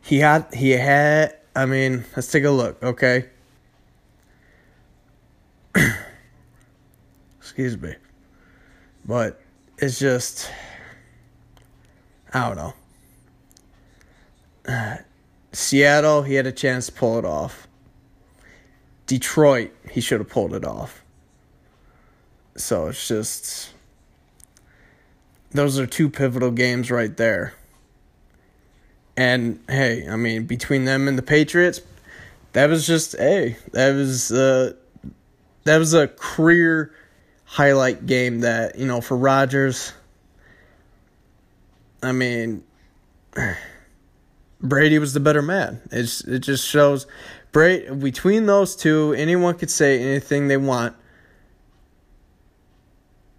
He 0.00 0.18
had 0.18 0.52
he 0.54 0.70
had 0.70 1.36
I 1.54 1.66
mean, 1.66 2.04
let's 2.16 2.30
take 2.30 2.44
a 2.44 2.50
look, 2.50 2.82
okay? 2.82 3.28
Excuse 7.38 7.76
me. 7.76 7.94
But 9.04 9.40
it's 9.78 9.98
just 9.98 10.50
I 12.32 12.48
don't 12.48 12.74
know. 14.66 14.98
Seattle, 15.52 16.22
he 16.22 16.34
had 16.34 16.46
a 16.46 16.52
chance 16.52 16.86
to 16.86 16.92
pull 16.92 17.18
it 17.18 17.24
off. 17.24 17.66
Detroit, 19.06 19.72
he 19.90 20.00
should 20.00 20.20
have 20.20 20.28
pulled 20.28 20.54
it 20.54 20.64
off. 20.64 21.04
So 22.56 22.86
it's 22.86 23.08
just 23.08 23.71
those 25.52 25.78
are 25.78 25.86
two 25.86 26.10
pivotal 26.10 26.50
games 26.50 26.90
right 26.90 27.16
there. 27.16 27.54
And 29.16 29.60
hey, 29.68 30.08
I 30.08 30.16
mean, 30.16 30.46
between 30.46 30.84
them 30.84 31.08
and 31.08 31.18
the 31.18 31.22
Patriots, 31.22 31.80
that 32.52 32.68
was 32.68 32.86
just 32.86 33.16
hey, 33.16 33.56
that 33.72 33.94
was 33.94 34.32
uh 34.32 34.72
that 35.64 35.78
was 35.78 35.94
a 35.94 36.08
career 36.08 36.94
highlight 37.44 38.06
game 38.06 38.40
that, 38.40 38.78
you 38.78 38.86
know, 38.86 39.00
for 39.00 39.16
Rodgers. 39.16 39.92
I 42.02 42.12
mean, 42.12 42.64
Brady 44.60 44.98
was 44.98 45.12
the 45.12 45.20
better 45.20 45.42
man. 45.42 45.80
It's 45.90 46.22
it 46.22 46.40
just 46.40 46.66
shows 46.66 47.06
Brady 47.52 47.94
between 47.94 48.46
those 48.46 48.74
two, 48.74 49.14
anyone 49.16 49.56
could 49.56 49.70
say 49.70 50.00
anything 50.00 50.48
they 50.48 50.56
want. 50.56 50.96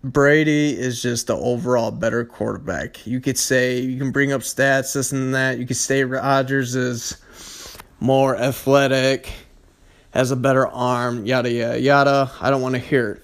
Brady 0.03 0.77
is 0.77 1.01
just 1.01 1.27
the 1.27 1.37
overall 1.37 1.89
better 1.89 2.25
quarterback. 2.25 3.07
You 3.07 3.21
could 3.21 3.37
say 3.37 3.79
you 3.79 3.97
can 3.97 4.11
bring 4.11 4.33
up 4.33 4.41
stats, 4.41 4.93
this 4.93 5.13
and 5.13 5.33
that. 5.33 5.59
You 5.59 5.65
could 5.65 5.77
say 5.77 6.03
Rodgers 6.03 6.75
is 6.75 7.17
more 8.01 8.35
athletic, 8.35 9.31
has 10.11 10.31
a 10.31 10.35
better 10.35 10.67
arm, 10.67 11.25
yada 11.25 11.49
yada 11.49 11.79
yada. 11.79 12.31
I 12.41 12.49
don't 12.49 12.61
want 12.61 12.75
to 12.75 12.79
hear 12.79 13.11
it. 13.11 13.23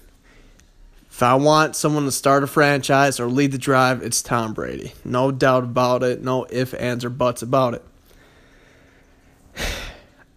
If 1.10 1.22
I 1.22 1.34
want 1.34 1.76
someone 1.76 2.06
to 2.06 2.12
start 2.12 2.44
a 2.44 2.46
franchise 2.46 3.20
or 3.20 3.26
lead 3.26 3.52
the 3.52 3.58
drive, 3.58 4.02
it's 4.02 4.22
Tom 4.22 4.54
Brady. 4.54 4.94
No 5.04 5.30
doubt 5.30 5.64
about 5.64 6.02
it. 6.02 6.22
No 6.22 6.44
if, 6.44 6.72
ands, 6.72 7.04
or 7.04 7.10
buts 7.10 7.42
about 7.42 7.74
it. 7.74 7.84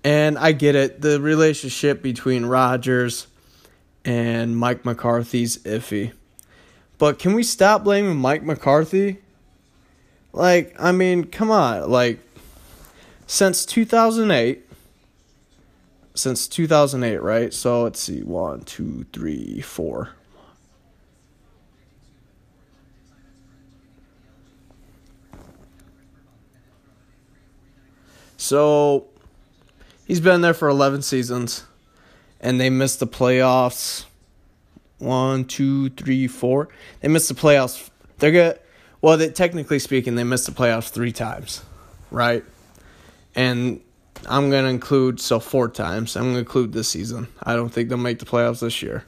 And 0.03 0.38
I 0.38 0.51
get 0.51 0.75
it. 0.75 1.00
The 1.00 1.21
relationship 1.21 2.01
between 2.01 2.45
Rodgers 2.45 3.27
and 4.03 4.57
Mike 4.57 4.83
McCarthy's 4.83 5.57
iffy. 5.59 6.12
But 6.97 7.19
can 7.19 7.33
we 7.33 7.43
stop 7.43 7.83
blaming 7.83 8.17
Mike 8.17 8.43
McCarthy? 8.43 9.17
Like, 10.31 10.75
I 10.79 10.91
mean, 10.91 11.25
come 11.25 11.51
on. 11.51 11.89
Like, 11.89 12.19
since 13.27 13.65
2008, 13.65 14.63
since 16.15 16.47
2008, 16.47 17.21
right? 17.21 17.53
So 17.53 17.83
let's 17.83 18.00
see. 18.00 18.21
One, 18.21 18.62
two, 18.62 19.05
three, 19.12 19.62
four. 19.62 20.12
So 28.38 29.07
he's 30.05 30.19
been 30.19 30.41
there 30.41 30.53
for 30.53 30.67
11 30.67 31.01
seasons, 31.03 31.63
and 32.41 32.59
they 32.59 32.69
missed 32.69 33.00
the 33.00 33.07
playoffs. 33.07 34.05
One, 35.03 35.45
two, 35.45 35.89
three, 35.89 36.27
four. 36.27 36.69
They 37.01 37.07
missed 37.07 37.29
the 37.29 37.36
playoffs. 37.36 37.89
They're 38.17 38.31
good. 38.31 38.60
Well, 39.01 39.17
they, 39.17 39.29
technically 39.29 39.79
speaking, 39.79 40.15
they 40.15 40.24
missed 40.24 40.45
the 40.45 40.53
playoffs 40.53 40.89
three 40.89 41.12
times, 41.12 41.63
right? 42.10 42.43
And 43.36 43.81
I'm 44.27 44.50
going 44.50 44.63
to 44.63 44.69
include, 44.69 45.19
so 45.19 45.39
four 45.39 45.69
times. 45.69 46.15
I'm 46.15 46.24
going 46.24 46.36
to 46.36 46.39
include 46.39 46.72
this 46.72 46.88
season. 46.88 47.27
I 47.41 47.55
don't 47.55 47.69
think 47.69 47.89
they'll 47.89 47.98
make 47.98 48.19
the 48.19 48.25
playoffs 48.25 48.62
this 48.62 48.81
year. 48.81 49.03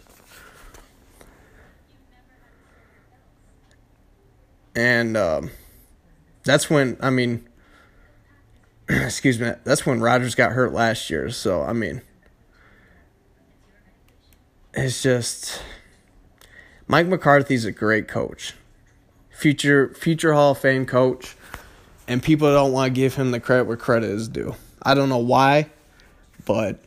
And 4.76 5.16
um, 5.16 5.52
that's 6.44 6.70
when, 6.70 6.98
I 7.00 7.10
mean, 7.10 7.48
excuse 8.90 9.40
me, 9.40 9.54
that's 9.64 9.86
when 9.86 10.02
Rodgers 10.02 10.36
got 10.36 10.52
hurt 10.52 10.74
last 10.74 11.10
year. 11.10 11.30
So, 11.30 11.64
I 11.64 11.72
mean, 11.72 12.02
it's 14.74 15.02
just 15.02 15.62
Mike 16.88 17.08
McCarthy's 17.08 17.66
a 17.66 17.72
great 17.72 18.08
coach. 18.08 18.54
Future 19.32 19.94
future 19.94 20.34
Hall 20.34 20.52
of 20.52 20.60
Fame 20.60 20.86
coach, 20.86 21.36
and 22.08 22.24
people 22.24 22.52
don't 22.54 22.72
want 22.72 22.94
to 22.94 23.02
give 23.02 23.16
him 23.16 23.32
the 23.32 23.40
credit 23.40 23.66
where 23.66 23.78
credit 23.78 24.10
is 24.10 24.28
due. 24.28 24.56
I 24.82 24.94
don't 24.94 25.10
know 25.10 25.18
why, 25.18 25.70
but 26.46 26.80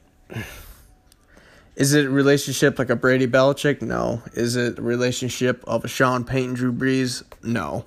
is 1.76 1.94
it 1.94 2.06
a 2.06 2.10
relationship 2.10 2.78
like 2.78 2.90
a 2.90 2.96
Brady 2.96 3.26
Belichick? 3.26 3.82
No. 3.82 4.22
Is 4.34 4.56
it 4.56 4.78
a 4.78 4.82
relationship 4.82 5.62
of 5.66 5.84
a 5.84 5.88
Sean 5.88 6.24
Payton 6.24 6.54
Drew 6.54 6.72
Brees? 6.72 7.22
No. 7.42 7.84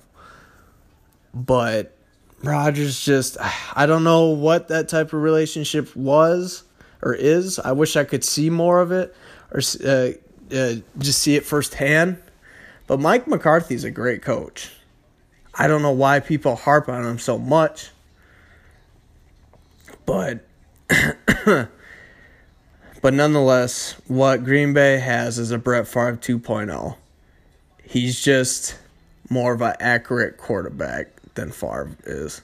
But 1.34 1.96
Rodgers 2.42 3.00
just 3.00 3.36
I 3.74 3.86
don't 3.86 4.04
know 4.04 4.28
what 4.28 4.68
that 4.68 4.88
type 4.88 5.12
of 5.12 5.22
relationship 5.22 5.94
was 5.96 6.64
or 7.02 7.14
is. 7.14 7.58
I 7.58 7.72
wish 7.72 7.96
I 7.96 8.04
could 8.04 8.22
see 8.22 8.50
more 8.50 8.80
of 8.80 8.92
it 8.92 9.14
or 9.50 9.60
uh, 9.86 10.12
uh, 10.52 10.74
just 10.98 11.20
see 11.20 11.36
it 11.36 11.44
firsthand. 11.44 12.18
But 12.86 13.00
Mike 13.00 13.26
McCarthy's 13.26 13.84
a 13.84 13.90
great 13.90 14.22
coach. 14.22 14.70
I 15.54 15.66
don't 15.66 15.82
know 15.82 15.92
why 15.92 16.20
people 16.20 16.56
harp 16.56 16.88
on 16.88 17.04
him 17.04 17.18
so 17.18 17.38
much. 17.38 17.90
But 20.04 20.44
but 21.46 23.14
nonetheless, 23.14 23.96
what 24.06 24.44
Green 24.44 24.72
Bay 24.72 24.98
has 24.98 25.38
is 25.38 25.50
a 25.50 25.58
Brett 25.58 25.86
Favre 25.86 26.16
2.0. 26.16 26.96
He's 27.84 28.20
just 28.20 28.78
more 29.28 29.52
of 29.52 29.62
an 29.62 29.74
accurate 29.80 30.36
quarterback 30.36 31.08
than 31.34 31.50
Favre 31.50 31.96
is. 32.04 32.42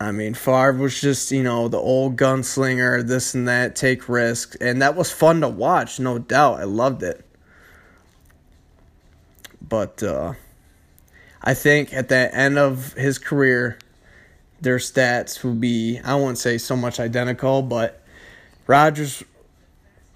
I 0.00 0.12
mean, 0.12 0.34
Favre 0.34 0.74
was 0.74 1.00
just, 1.00 1.32
you 1.32 1.42
know, 1.42 1.66
the 1.66 1.78
old 1.78 2.16
gunslinger, 2.16 3.06
this 3.06 3.34
and 3.34 3.48
that, 3.48 3.74
take 3.74 4.08
risks. 4.08 4.56
And 4.56 4.80
that 4.80 4.94
was 4.94 5.10
fun 5.10 5.40
to 5.40 5.48
watch, 5.48 5.98
no 5.98 6.18
doubt. 6.18 6.60
I 6.60 6.64
loved 6.64 7.02
it. 7.02 7.24
But 9.60 10.02
uh, 10.02 10.34
I 11.42 11.54
think 11.54 11.92
at 11.92 12.08
the 12.08 12.32
end 12.32 12.58
of 12.58 12.92
his 12.94 13.18
career, 13.18 13.78
their 14.60 14.78
stats 14.78 15.42
will 15.42 15.54
be, 15.54 16.00
I 16.04 16.14
won't 16.14 16.38
say 16.38 16.58
so 16.58 16.76
much 16.76 17.00
identical, 17.00 17.62
but 17.62 18.02
Rodgers 18.66 19.24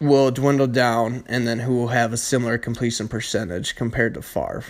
will 0.01 0.31
dwindle 0.31 0.67
down, 0.67 1.25
and 1.27 1.47
then 1.47 1.61
who 1.61 1.75
will 1.75 1.89
have 1.89 2.13
a 2.13 2.17
similar 2.17 2.59
completion 2.59 3.09
percentage 3.09 3.77
compared 3.77 4.15
to 4.15 4.23
Favre. 4.23 4.65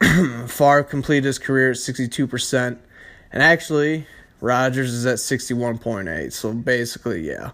Favre 0.46 0.84
completed 0.84 1.24
his 1.24 1.38
career 1.38 1.70
at 1.72 1.76
62%, 1.76 2.78
and 3.32 3.42
actually, 3.42 4.06
Rodgers 4.40 4.92
is 4.92 5.06
at 5.06 5.18
61.8. 5.18 6.32
So 6.32 6.52
basically, 6.52 7.26
yeah. 7.26 7.50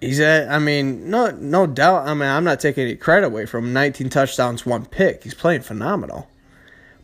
He's 0.00 0.18
at, 0.20 0.50
I 0.50 0.58
mean, 0.58 1.10
no, 1.10 1.30
no 1.30 1.66
doubt. 1.66 2.08
I 2.08 2.14
mean, 2.14 2.28
I'm 2.28 2.44
not 2.44 2.58
taking 2.58 2.84
any 2.84 2.96
credit 2.96 3.26
away 3.26 3.46
from 3.46 3.66
him. 3.66 3.72
19 3.72 4.08
touchdowns, 4.08 4.64
one 4.64 4.86
pick. 4.86 5.24
He's 5.24 5.34
playing 5.34 5.60
phenomenal. 5.62 6.28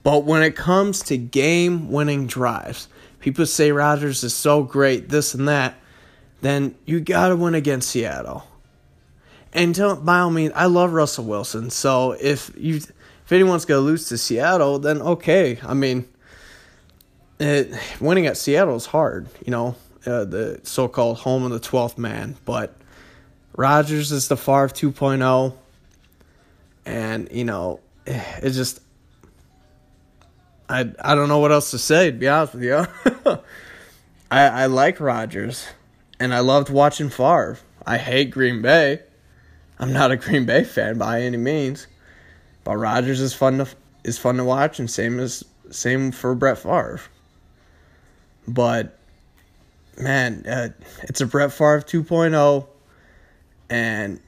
But 0.02 0.24
when 0.24 0.42
it 0.42 0.56
comes 0.56 1.02
to 1.04 1.18
game 1.18 1.90
winning 1.90 2.26
drives, 2.26 2.88
people 3.20 3.44
say 3.44 3.72
Rodgers 3.72 4.24
is 4.24 4.34
so 4.34 4.62
great, 4.62 5.08
this 5.08 5.34
and 5.34 5.46
that, 5.48 5.74
then 6.40 6.74
you 6.86 7.00
got 7.00 7.28
to 7.28 7.36
win 7.36 7.54
against 7.54 7.90
Seattle. 7.90 8.46
And 9.52 9.74
to, 9.74 9.96
by 9.96 10.20
all 10.20 10.30
means, 10.30 10.52
I 10.54 10.66
love 10.66 10.92
Russell 10.92 11.24
Wilson. 11.24 11.70
So 11.70 12.12
if 12.12 12.50
you 12.56 12.76
if 12.76 13.32
anyone's 13.32 13.64
to 13.64 13.78
lose 13.78 14.08
to 14.08 14.18
Seattle, 14.18 14.78
then 14.78 15.02
okay. 15.02 15.58
I 15.64 15.74
mean, 15.74 16.06
it, 17.38 17.72
winning 18.00 18.26
at 18.26 18.36
Seattle 18.36 18.76
is 18.76 18.86
hard, 18.86 19.28
you 19.44 19.50
know, 19.50 19.76
uh, 20.06 20.24
the 20.24 20.60
so 20.62 20.88
called 20.88 21.18
home 21.18 21.42
of 21.44 21.50
the 21.50 21.60
12th 21.60 21.98
man. 21.98 22.36
But 22.44 22.74
Rodgers 23.56 24.12
is 24.12 24.28
the 24.28 24.36
Favre 24.36 24.68
2.0. 24.68 25.54
And, 26.84 27.28
you 27.32 27.44
know, 27.44 27.80
it 28.06 28.50
just. 28.50 28.80
I, 30.68 30.90
I 31.00 31.14
don't 31.14 31.28
know 31.28 31.38
what 31.38 31.52
else 31.52 31.70
to 31.72 31.78
say, 31.78 32.10
to 32.10 32.16
be 32.16 32.28
honest 32.28 32.54
with 32.54 32.64
you. 32.64 32.86
I, 34.30 34.46
I 34.48 34.66
like 34.66 34.98
Rodgers, 34.98 35.66
and 36.18 36.34
I 36.34 36.40
loved 36.40 36.70
watching 36.70 37.08
Favre. 37.08 37.58
I 37.86 37.98
hate 37.98 38.32
Green 38.32 38.62
Bay. 38.62 39.02
I'm 39.78 39.92
not 39.92 40.10
a 40.10 40.16
Green 40.16 40.44
Bay 40.44 40.64
fan 40.64 40.98
by 40.98 41.22
any 41.22 41.36
means. 41.36 41.86
But 42.64 42.78
Rodgers 42.78 43.20
is 43.20 43.32
fun 43.32 43.58
to 43.58 43.68
is 44.02 44.18
fun 44.18 44.38
to 44.38 44.44
watch, 44.44 44.80
and 44.80 44.90
same 44.90 45.20
as 45.20 45.44
same 45.70 46.10
for 46.10 46.34
Brett 46.34 46.58
Favre. 46.58 47.00
But 48.48 48.98
man, 49.98 50.44
uh, 50.46 50.68
it's 51.02 51.20
a 51.20 51.26
Brett 51.26 51.52
Favre 51.52 51.80
2.0, 51.80 52.66
and 53.70 54.20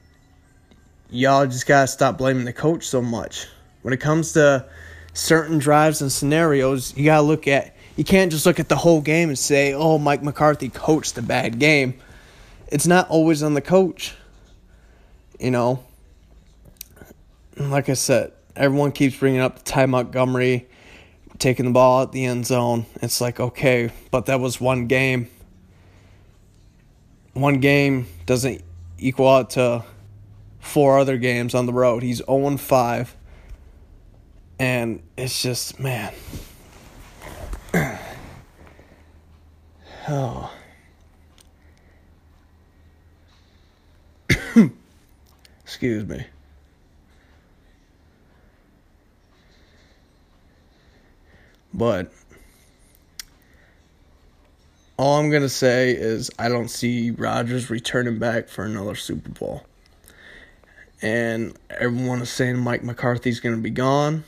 y'all 1.09 1.45
just 1.45 1.65
gotta 1.65 1.87
stop 1.87 2.17
blaming 2.17 2.45
the 2.45 2.53
coach 2.53 2.87
so 2.87 3.01
much. 3.01 3.47
When 3.81 3.93
it 3.93 3.99
comes 3.99 4.33
to 4.33 4.65
certain 5.13 5.57
drives 5.57 6.01
and 6.01 6.11
scenarios, 6.11 6.95
you 6.97 7.05
gotta 7.05 7.23
look 7.23 7.47
at. 7.47 7.75
You 7.95 8.03
can't 8.03 8.31
just 8.31 8.45
look 8.45 8.59
at 8.59 8.69
the 8.69 8.77
whole 8.77 9.01
game 9.01 9.29
and 9.29 9.37
say, 9.37 9.73
"Oh, 9.73 9.97
Mike 9.97 10.23
McCarthy 10.23 10.69
coached 10.69 11.17
a 11.17 11.21
bad 11.21 11.59
game." 11.59 11.95
It's 12.67 12.87
not 12.87 13.09
always 13.09 13.43
on 13.43 13.53
the 13.55 13.61
coach. 13.61 14.15
You 15.39 15.51
know, 15.51 15.83
like 17.57 17.89
I 17.89 17.93
said, 17.93 18.31
everyone 18.55 18.91
keeps 18.91 19.17
bringing 19.17 19.39
up 19.39 19.63
Ty 19.63 19.85
Montgomery 19.87 20.67
taking 21.39 21.65
the 21.65 21.71
ball 21.71 22.03
at 22.03 22.11
the 22.11 22.25
end 22.25 22.45
zone. 22.45 22.85
It's 23.01 23.19
like, 23.21 23.39
okay, 23.39 23.91
but 24.11 24.27
that 24.27 24.39
was 24.39 24.61
one 24.61 24.87
game. 24.87 25.29
One 27.33 27.59
game 27.59 28.07
doesn't 28.25 28.61
equal 28.97 29.29
out 29.29 29.51
to 29.51 29.85
four 30.59 30.99
other 30.99 31.17
games 31.17 31.55
on 31.55 31.65
the 31.65 31.73
road. 31.73 32.03
He's 32.03 32.17
0 32.17 32.57
5. 32.57 33.15
And 34.59 35.01
it's 35.17 35.41
just, 35.41 35.79
man. 35.79 36.13
oh. 40.09 40.53
Excuse 45.63 46.05
me. 46.05 46.25
But 51.73 52.11
all 54.97 55.17
I'm 55.17 55.29
going 55.29 55.43
to 55.43 55.49
say 55.49 55.91
is 55.91 56.29
I 56.37 56.49
don't 56.49 56.67
see 56.67 57.11
Rodgers 57.11 57.69
returning 57.69 58.19
back 58.19 58.49
for 58.49 58.65
another 58.65 58.95
Super 58.95 59.29
Bowl. 59.29 59.63
And 61.01 61.55
everyone 61.69 62.21
is 62.21 62.29
saying 62.29 62.57
Mike 62.57 62.83
McCarthy's 62.83 63.39
going 63.39 63.55
to 63.55 63.61
be 63.61 63.69
gone, 63.69 64.25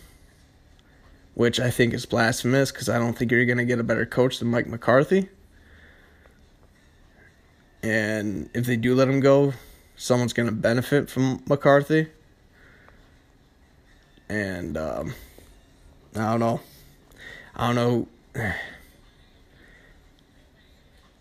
which 1.33 1.59
I 1.59 1.69
think 1.69 1.93
is 1.93 2.05
blasphemous 2.05 2.71
because 2.71 2.87
I 2.87 2.97
don't 2.97 3.17
think 3.17 3.31
you're 3.31 3.45
going 3.45 3.57
to 3.57 3.65
get 3.65 3.79
a 3.79 3.83
better 3.83 4.05
coach 4.05 4.39
than 4.39 4.47
Mike 4.47 4.67
McCarthy. 4.67 5.27
And 7.83 8.49
if 8.53 8.65
they 8.65 8.77
do 8.77 8.95
let 8.95 9.09
him 9.09 9.19
go, 9.19 9.53
someone's 9.97 10.33
going 10.33 10.47
to 10.47 10.55
benefit 10.55 11.09
from 11.09 11.43
McCarthy. 11.47 12.07
And 14.29 14.77
um, 14.77 15.13
I 16.15 16.31
don't 16.31 16.39
know. 16.39 16.61
I 17.55 17.73
don't 17.73 17.75
know. 17.75 18.07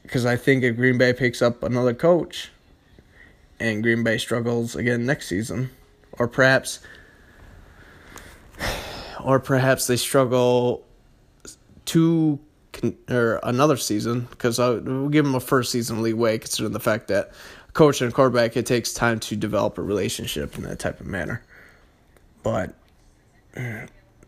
Because 0.03 0.27
I 0.27 0.35
think 0.35 0.65
if 0.65 0.75
Green 0.75 0.99
Bay 0.99 1.13
picks 1.13 1.41
up 1.41 1.63
another 1.63 1.95
coach 1.95 2.51
and 3.61 3.81
Green 3.81 4.03
Bay 4.03 4.19
struggles 4.19 4.75
again 4.75 5.07
next 5.07 5.29
season, 5.29 5.71
or 6.19 6.27
perhaps, 6.27 6.81
or 9.25 9.39
perhaps 9.39 9.87
they 9.87 9.97
struggle 9.97 10.85
two 11.85 12.41
or 13.09 13.41
another 13.43 13.77
season 13.77 14.27
because 14.31 14.59
I 14.59 14.71
will 14.71 15.09
give 15.09 15.25
them 15.25 15.35
a 15.35 15.41
first 15.41 15.71
season 15.71 16.03
leeway 16.03 16.39
considering 16.39 16.73
the 16.73 16.81
fact 16.81 17.09
that 17.09 17.33
coach 17.73 18.01
and 18.01 18.13
quarterback 18.13 18.57
it 18.57 18.67
takes 18.67 18.93
time 18.93 19.21
to 19.21 19.37
develop 19.37 19.79
a 19.79 19.83
relationship 19.83 20.57
in 20.57 20.65
that 20.65 20.79
type 20.79 21.01
of 21.01 21.07
manner. 21.07 21.43
But 22.43 22.75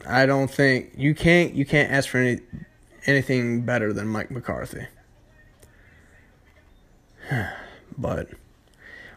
I 0.07 0.27
don't 0.27 0.51
think 0.51 0.93
you 0.97 1.15
can't 1.15 1.55
you 1.55 1.65
can't 1.65 1.91
ask 1.91 2.09
for 2.09 2.19
any 2.19 2.41
anything 3.07 3.63
better 3.63 3.93
than 3.93 4.07
Mike 4.09 4.31
McCarthy. 4.31 4.87
but 7.99 8.29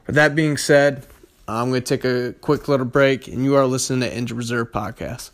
with 0.05 0.15
that 0.15 0.35
being 0.35 0.57
said, 0.57 1.05
I'm 1.47 1.69
going 1.69 1.81
to 1.81 1.97
take 1.97 2.05
a 2.05 2.33
quick 2.33 2.67
little 2.67 2.85
break, 2.85 3.27
and 3.27 3.43
you 3.43 3.55
are 3.55 3.65
listening 3.65 4.01
to 4.01 4.15
Injured 4.15 4.37
Reserve 4.37 4.71
Podcast. 4.71 5.31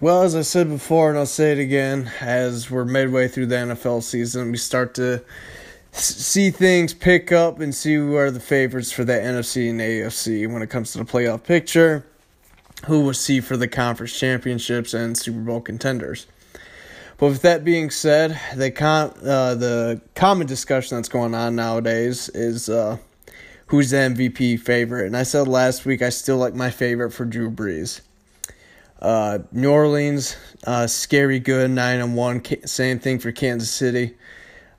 Well, 0.00 0.22
as 0.22 0.36
I 0.36 0.42
said 0.42 0.68
before, 0.68 1.10
and 1.10 1.18
I'll 1.18 1.26
say 1.26 1.50
it 1.50 1.58
again, 1.58 2.12
as 2.20 2.70
we're 2.70 2.84
midway 2.84 3.26
through 3.26 3.46
the 3.46 3.56
NFL 3.56 4.04
season, 4.04 4.52
we 4.52 4.56
start 4.56 4.94
to 4.94 5.24
see 5.90 6.50
things 6.50 6.94
pick 6.94 7.32
up 7.32 7.58
and 7.58 7.74
see 7.74 7.96
who 7.96 8.14
are 8.14 8.30
the 8.30 8.38
favorites 8.38 8.92
for 8.92 9.04
the 9.04 9.14
NFC 9.14 9.68
and 9.68 9.80
AFC 9.80 10.48
when 10.48 10.62
it 10.62 10.70
comes 10.70 10.92
to 10.92 10.98
the 10.98 11.04
playoff 11.04 11.42
picture, 11.42 12.06
who 12.86 13.00
will 13.00 13.12
see 13.12 13.40
for 13.40 13.56
the 13.56 13.66
conference 13.66 14.16
championships 14.16 14.94
and 14.94 15.18
Super 15.18 15.40
Bowl 15.40 15.60
contenders. 15.60 16.28
But 17.16 17.30
with 17.30 17.42
that 17.42 17.64
being 17.64 17.90
said, 17.90 18.40
the 18.54 18.72
uh, 18.80 19.54
the 19.56 20.00
common 20.14 20.46
discussion 20.46 20.96
that's 20.96 21.08
going 21.08 21.34
on 21.34 21.56
nowadays 21.56 22.28
is 22.28 22.68
uh, 22.68 22.98
who's 23.66 23.90
the 23.90 23.96
MVP 23.96 24.60
favorite. 24.60 25.06
And 25.06 25.16
I 25.16 25.24
said 25.24 25.48
last 25.48 25.84
week 25.84 26.02
I 26.02 26.10
still 26.10 26.36
like 26.36 26.54
my 26.54 26.70
favorite 26.70 27.10
for 27.10 27.24
Drew 27.24 27.50
Brees. 27.50 28.02
Uh, 29.00 29.38
New 29.52 29.70
Orleans, 29.70 30.36
uh, 30.66 30.86
scary 30.86 31.38
good, 31.38 31.70
nine 31.70 32.00
and 32.00 32.16
one. 32.16 32.42
Same 32.66 32.98
thing 32.98 33.20
for 33.20 33.30
Kansas 33.30 33.70
City, 33.70 34.16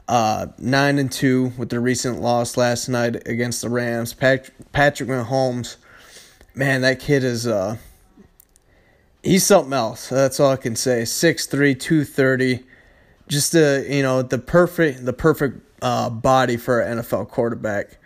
uh, 0.09 0.47
nine 0.57 0.99
and 0.99 1.09
two 1.09 1.53
with 1.57 1.69
the 1.69 1.79
recent 1.79 2.19
loss 2.19 2.57
last 2.57 2.89
night 2.89 3.27
against 3.27 3.61
the 3.61 3.69
Rams. 3.69 4.13
Patrick, 4.13 4.71
Patrick 4.73 5.07
Mahomes, 5.09 5.77
man, 6.53 6.81
that 6.81 6.99
kid 6.99 7.23
is 7.23 7.47
uh, 7.47 7.77
he's 9.23 9.45
something 9.45 9.71
else. 9.73 10.09
That's 10.09 10.39
all 10.39 10.51
I 10.51 10.57
can 10.57 10.75
say. 10.75 11.03
6'3", 11.03 11.79
230. 11.79 12.65
just 13.29 13.53
the 13.53 13.85
you 13.89 14.03
know 14.03 14.21
the 14.21 14.37
perfect 14.37 15.05
the 15.05 15.13
perfect 15.13 15.61
uh, 15.81 16.09
body 16.09 16.57
for 16.57 16.81
an 16.81 16.99
NFL 16.99 17.29
quarterback. 17.29 17.97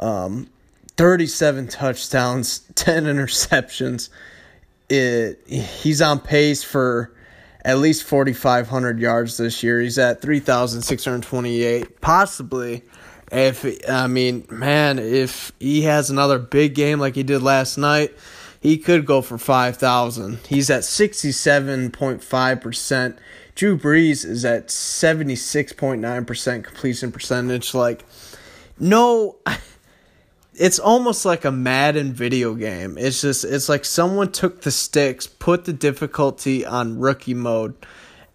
Um, 0.00 0.48
thirty 0.96 1.26
seven 1.26 1.68
touchdowns, 1.68 2.60
ten 2.74 3.04
interceptions 3.04 4.08
it 4.88 5.40
he's 5.46 6.02
on 6.02 6.20
pace 6.20 6.62
for 6.62 7.12
at 7.64 7.78
least 7.78 8.04
4500 8.04 8.98
yards 8.98 9.36
this 9.36 9.62
year. 9.62 9.80
He's 9.80 9.98
at 9.98 10.20
3628 10.20 12.00
possibly 12.00 12.82
if 13.34 13.66
I 13.88 14.06
mean, 14.06 14.46
man, 14.50 14.98
if 14.98 15.52
he 15.58 15.82
has 15.82 16.08
another 16.10 16.38
big 16.38 16.74
game 16.74 17.00
like 17.00 17.14
he 17.14 17.22
did 17.22 17.42
last 17.42 17.78
night, 17.78 18.12
he 18.60 18.76
could 18.78 19.06
go 19.06 19.22
for 19.22 19.38
5000. 19.38 20.38
He's 20.48 20.68
at 20.70 20.82
67.5%. 20.82 23.16
Drew 23.54 23.78
Brees 23.78 24.24
is 24.24 24.44
at 24.44 24.66
76.9% 24.68 26.64
completion 26.64 27.12
percentage 27.12 27.72
like 27.74 28.04
no 28.78 29.36
it's 30.56 30.78
almost 30.78 31.24
like 31.24 31.44
a 31.44 31.52
Madden 31.52 32.12
video 32.12 32.54
game. 32.54 32.96
It's 32.98 33.20
just 33.20 33.44
it's 33.44 33.68
like 33.68 33.84
someone 33.84 34.30
took 34.32 34.62
the 34.62 34.70
sticks, 34.70 35.26
put 35.26 35.64
the 35.64 35.72
difficulty 35.72 36.64
on 36.64 36.98
rookie 36.98 37.34
mode, 37.34 37.74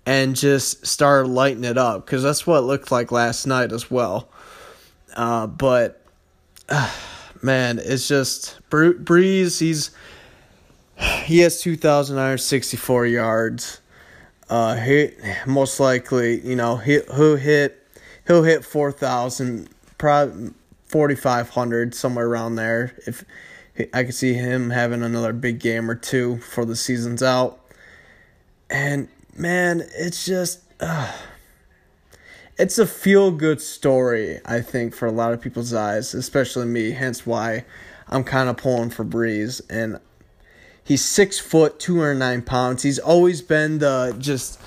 and 0.06 0.36
just 0.36 0.86
started 0.86 1.30
lighting 1.30 1.64
it 1.64 1.78
up 1.78 2.06
because 2.06 2.24
that's 2.24 2.46
what 2.46 2.60
it 2.60 2.62
looked 2.62 2.92
like 2.92 3.12
last 3.12 3.46
night 3.46 3.72
as 3.72 3.90
well. 3.90 4.30
Uh, 5.16 5.48
but 5.48 6.02
uh, 6.68 6.92
man, 7.42 7.80
it's 7.80 8.08
just 8.08 8.60
Brees. 8.70 9.60
He's 9.60 9.92
he 11.24 11.40
has 11.40 11.62
two 11.62 11.78
thousand 11.78 12.18
nine 12.18 12.26
hundred 12.26 12.38
sixty 12.40 12.78
four 12.78 13.06
yards. 13.06 13.82
Uh, 14.50 14.76
he 14.76 15.12
most 15.46 15.80
likely, 15.80 16.42
you 16.42 16.56
know, 16.56 16.76
he 16.78 17.00
he'll 17.16 17.36
hit 17.36 17.88
he'll 18.28 18.44
hit 18.44 18.66
four 18.66 18.92
thousand. 18.92 19.70
Probably 19.98 20.54
4500 20.90 21.96
somewhere 21.96 22.28
around 22.28 22.56
there 22.56 22.96
if 23.08 23.24
I 23.94 24.04
could 24.04 24.16
see 24.16 24.34
him 24.34 24.72
having 24.72 25.04
another 25.04 25.32
big 25.32 25.60
game 25.60 25.90
or 25.90 25.96
two 25.96 26.40
for 26.40 26.66
the 26.66 26.76
season's 26.76 27.24
out. 27.24 27.60
And 28.70 29.08
man, 29.36 29.84
it's 29.96 30.26
just 30.26 30.62
uh, 30.80 31.12
it's 32.58 32.78
a 32.78 32.86
feel 32.86 33.32
good 33.32 33.62
story, 33.62 34.40
I 34.46 34.62
think, 34.62 34.94
for 34.94 35.06
a 35.08 35.12
lot 35.12 35.32
of 35.32 35.42
people's 35.42 35.74
eyes, 35.74 36.14
especially 36.14 36.66
me, 36.66 36.92
hence 36.92 37.26
why 37.26 37.64
I'm 38.10 38.24
kind 38.24 38.50
of 38.50 38.58
pulling 38.58 38.90
for 38.90 39.06
Brees. 39.06 39.62
And 39.70 40.00
he's 40.84 41.04
six 41.06 41.40
foot, 41.40 41.80
209 41.80 42.42
pounds. 42.42 42.84
He's 42.84 43.00
always 43.00 43.42
been 43.42 43.80
the 43.80 44.16
just 44.20 44.60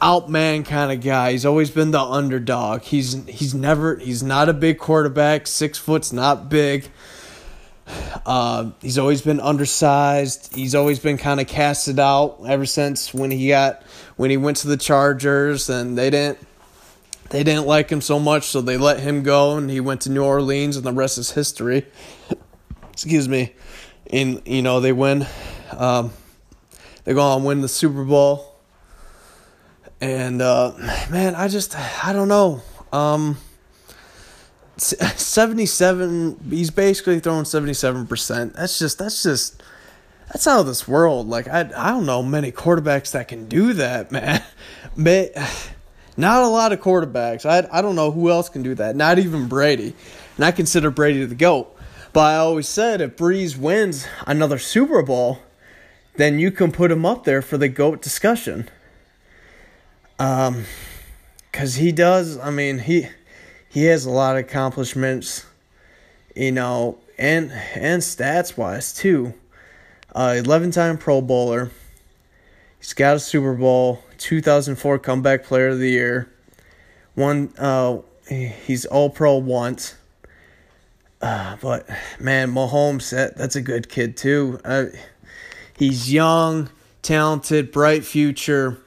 outman 0.00 0.64
kind 0.64 0.92
of 0.92 1.00
guy. 1.00 1.32
He's 1.32 1.46
always 1.46 1.70
been 1.70 1.90
the 1.90 2.00
underdog. 2.00 2.82
He's 2.82 3.24
he's 3.26 3.54
never 3.54 3.96
he's 3.96 4.22
not 4.22 4.48
a 4.48 4.52
big 4.52 4.78
quarterback. 4.78 5.46
Six 5.46 5.78
foot's 5.78 6.12
not 6.12 6.48
big. 6.48 6.88
Uh, 8.24 8.70
he's 8.82 8.98
always 8.98 9.22
been 9.22 9.40
undersized. 9.40 10.54
He's 10.54 10.74
always 10.74 10.98
been 10.98 11.18
kind 11.18 11.40
of 11.40 11.46
casted 11.46 12.00
out 12.00 12.40
ever 12.46 12.66
since 12.66 13.14
when 13.14 13.30
he 13.30 13.48
got 13.48 13.82
when 14.16 14.30
he 14.30 14.36
went 14.36 14.58
to 14.58 14.68
the 14.68 14.76
Chargers 14.76 15.70
and 15.70 15.96
they 15.96 16.10
didn't 16.10 16.38
they 17.30 17.42
didn't 17.42 17.66
like 17.66 17.90
him 17.90 18.00
so 18.00 18.18
much, 18.18 18.44
so 18.44 18.60
they 18.60 18.76
let 18.76 19.00
him 19.00 19.22
go 19.22 19.56
and 19.56 19.70
he 19.70 19.80
went 19.80 20.02
to 20.02 20.10
New 20.10 20.24
Orleans 20.24 20.76
and 20.76 20.84
the 20.84 20.92
rest 20.92 21.18
is 21.18 21.32
history. 21.32 21.86
Excuse 22.92 23.28
me. 23.28 23.52
And 24.10 24.42
you 24.46 24.62
know 24.62 24.80
they 24.80 24.92
win. 24.92 25.26
Um, 25.72 26.12
they 27.04 27.14
go 27.14 27.22
on 27.22 27.44
win 27.44 27.60
the 27.60 27.68
Super 27.68 28.04
Bowl 28.04 28.55
and 30.00 30.42
uh, 30.42 30.72
man, 31.10 31.34
I 31.34 31.48
just 31.48 31.76
I 32.04 32.12
don't 32.12 32.28
know. 32.28 32.62
Um, 32.92 33.38
77 34.76 36.38
he's 36.50 36.70
basically 36.70 37.18
throwing 37.20 37.44
77%. 37.44 38.52
That's 38.54 38.78
just 38.78 38.98
that's 38.98 39.22
just 39.22 39.62
that's 40.28 40.46
out 40.46 40.60
of 40.60 40.66
this 40.66 40.86
world. 40.86 41.28
Like 41.28 41.48
I 41.48 41.60
I 41.60 41.90
don't 41.90 42.06
know 42.06 42.22
many 42.22 42.52
quarterbacks 42.52 43.12
that 43.12 43.28
can 43.28 43.48
do 43.48 43.72
that, 43.74 44.12
man. 44.12 44.42
But 44.96 45.32
not 46.16 46.42
a 46.42 46.48
lot 46.48 46.72
of 46.72 46.80
quarterbacks. 46.80 47.46
I 47.46 47.66
I 47.72 47.80
don't 47.80 47.96
know 47.96 48.10
who 48.10 48.30
else 48.30 48.48
can 48.48 48.62
do 48.62 48.74
that. 48.74 48.96
Not 48.96 49.18
even 49.18 49.48
Brady. 49.48 49.94
And 50.36 50.44
I 50.44 50.50
consider 50.52 50.90
Brady 50.90 51.24
the 51.24 51.34
GOAT. 51.34 51.72
But 52.12 52.34
I 52.34 52.36
always 52.36 52.68
said 52.68 53.00
if 53.00 53.16
Brees 53.16 53.56
wins 53.56 54.06
another 54.26 54.58
Super 54.58 55.02
Bowl, 55.02 55.40
then 56.16 56.38
you 56.38 56.50
can 56.50 56.72
put 56.72 56.90
him 56.90 57.04
up 57.04 57.24
there 57.24 57.42
for 57.42 57.58
the 57.58 57.68
GOAT 57.68 58.02
discussion. 58.02 58.70
Um 60.18 60.64
cuz 61.52 61.76
he 61.76 61.92
does, 61.92 62.38
I 62.38 62.50
mean, 62.50 62.78
he 62.78 63.08
he 63.68 63.84
has 63.84 64.06
a 64.06 64.10
lot 64.10 64.36
of 64.36 64.44
accomplishments, 64.44 65.44
you 66.34 66.52
know, 66.52 66.98
and 67.18 67.52
and 67.74 68.02
stats 68.02 68.56
wise 68.56 68.92
too. 68.92 69.34
Uh, 70.14 70.36
11 70.38 70.70
time 70.70 70.96
Pro 70.96 71.20
Bowler. 71.20 71.70
He's 72.78 72.94
got 72.94 73.16
a 73.16 73.18
Super 73.18 73.54
Bowl, 73.54 74.02
2004 74.16 74.98
Comeback 75.00 75.44
Player 75.44 75.68
of 75.68 75.78
the 75.78 75.90
Year. 75.90 76.32
One, 77.14 77.52
uh, 77.58 77.98
he's 78.28 78.86
All 78.86 79.10
Pro 79.10 79.36
once. 79.36 79.94
Uh, 81.20 81.56
but 81.60 81.88
man, 82.18 82.52
Mahomes, 82.52 83.10
that, 83.10 83.36
that's 83.36 83.56
a 83.56 83.60
good 83.60 83.88
kid 83.88 84.16
too. 84.16 84.60
Uh, 84.64 84.86
he's 85.76 86.12
young, 86.12 86.70
talented, 87.02 87.72
bright 87.72 88.04
future. 88.04 88.78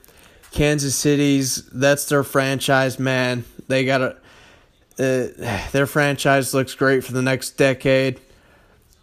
Kansas 0.52 0.96
City's 0.96 1.64
that's 1.68 2.06
their 2.06 2.24
franchise, 2.24 3.00
man. 3.00 3.46
They 3.68 3.86
got 3.86 4.02
a 4.02 4.18
uh, 5.00 5.28
their 5.72 5.88
franchise 5.88 6.54
looks 6.54 6.76
great 6.76 7.04
for 7.04 7.14
the 7.14 7.22
next 7.22 7.52
decade. 7.52 8.20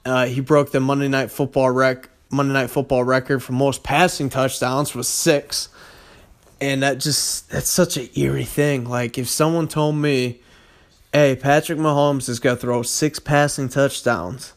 Uh, 0.05 0.27
he 0.27 0.41
broke 0.41 0.71
the 0.71 0.81
Monday 0.81 1.09
Night 1.09 1.31
Football 1.31 1.71
rec 1.71 2.11
Monday 2.31 2.53
Night 2.53 2.71
Football 2.71 3.05
record 3.05 3.43
for 3.43 3.53
most 3.53 3.83
passing 3.83 4.29
touchdowns 4.29 4.95
with 4.95 5.07
six, 5.07 5.69
and 6.61 6.83
that 6.83 6.99
just 6.99 7.49
that's 7.51 7.71
such 7.71 7.97
an 7.97 8.09
eerie 8.15 8.45
thing. 8.45 8.85
Like 8.85 9.17
if 9.17 9.29
someone 9.29 9.69
told 9.69 9.97
me, 9.97 10.41
"Hey, 11.13 11.35
Patrick 11.35 11.79
Mahomes 11.79 12.29
is 12.29 12.41
gonna 12.41 12.57
throw 12.57 12.83
six 12.83 13.19
passing 13.19 13.69
touchdowns," 13.69 14.53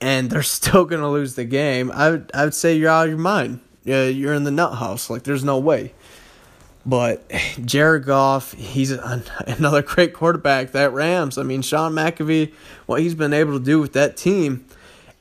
and 0.00 0.30
they're 0.30 0.42
still 0.58 0.84
gonna 0.84 1.10
lose 1.10 1.36
the 1.36 1.44
game, 1.44 1.92
I 1.92 2.10
would 2.10 2.30
I 2.34 2.44
would 2.44 2.54
say 2.54 2.74
you're 2.76 2.90
out 2.90 3.04
of 3.04 3.10
your 3.10 3.18
mind. 3.18 3.60
Yeah, 3.84 4.06
you're 4.06 4.34
in 4.34 4.44
the 4.44 4.50
nut 4.50 4.76
house. 4.76 5.10
Like 5.10 5.22
there's 5.24 5.44
no 5.44 5.58
way. 5.58 5.92
But 6.86 7.30
Jared 7.64 8.04
Goff, 8.04 8.52
he's 8.52 8.90
another 8.90 9.82
great 9.86 10.12
quarterback. 10.12 10.72
That 10.72 10.92
Rams, 10.92 11.38
I 11.38 11.42
mean, 11.42 11.62
Sean 11.62 11.92
McVay, 11.92 12.52
what 12.86 13.00
he's 13.00 13.14
been 13.14 13.32
able 13.32 13.58
to 13.58 13.64
do 13.64 13.80
with 13.80 13.94
that 13.94 14.16
team 14.16 14.66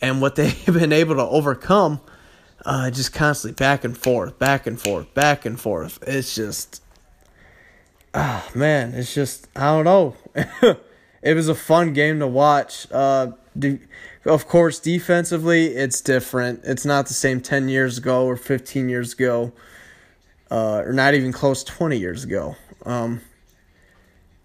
and 0.02 0.22
what 0.22 0.36
they've 0.38 0.66
been 0.66 0.92
able 0.92 1.16
to 1.16 1.24
overcome, 1.24 2.02
uh, 2.66 2.92
just 2.92 3.14
constantly 3.14 3.56
back 3.56 3.84
and 3.84 3.98
forth, 3.98 4.38
back 4.40 4.68
and 4.68 4.80
forth, 4.80 5.14
back 5.14 5.46
and 5.46 5.60
forth. 5.60 6.00
It's 6.06 6.36
just, 6.36 6.82
oh 8.14 8.50
man, 8.54 8.94
it's 8.94 9.14
just 9.14 9.48
I 9.56 9.72
don't 9.72 9.86
know. 9.86 10.16
it 11.22 11.34
was 11.34 11.48
a 11.48 11.56
fun 11.56 11.94
game 11.94 12.20
to 12.20 12.28
watch. 12.28 12.88
Uh, 12.92 13.32
of 14.26 14.48
course, 14.48 14.80
defensively, 14.80 15.68
it's 15.68 16.02
different. 16.02 16.62
It's 16.64 16.86
not 16.86 17.08
the 17.08 17.14
same 17.14 17.42
ten 17.42 17.70
years 17.70 17.98
ago 17.98 18.26
or 18.26 18.38
fifteen 18.38 18.90
years 18.90 19.14
ago, 19.14 19.52
uh, 20.50 20.84
or 20.86 20.94
not 20.94 21.14
even 21.14 21.32
close 21.32 21.64
twenty 21.64 21.98
years 21.98 22.24
ago. 22.24 22.56
Um, 22.86 23.22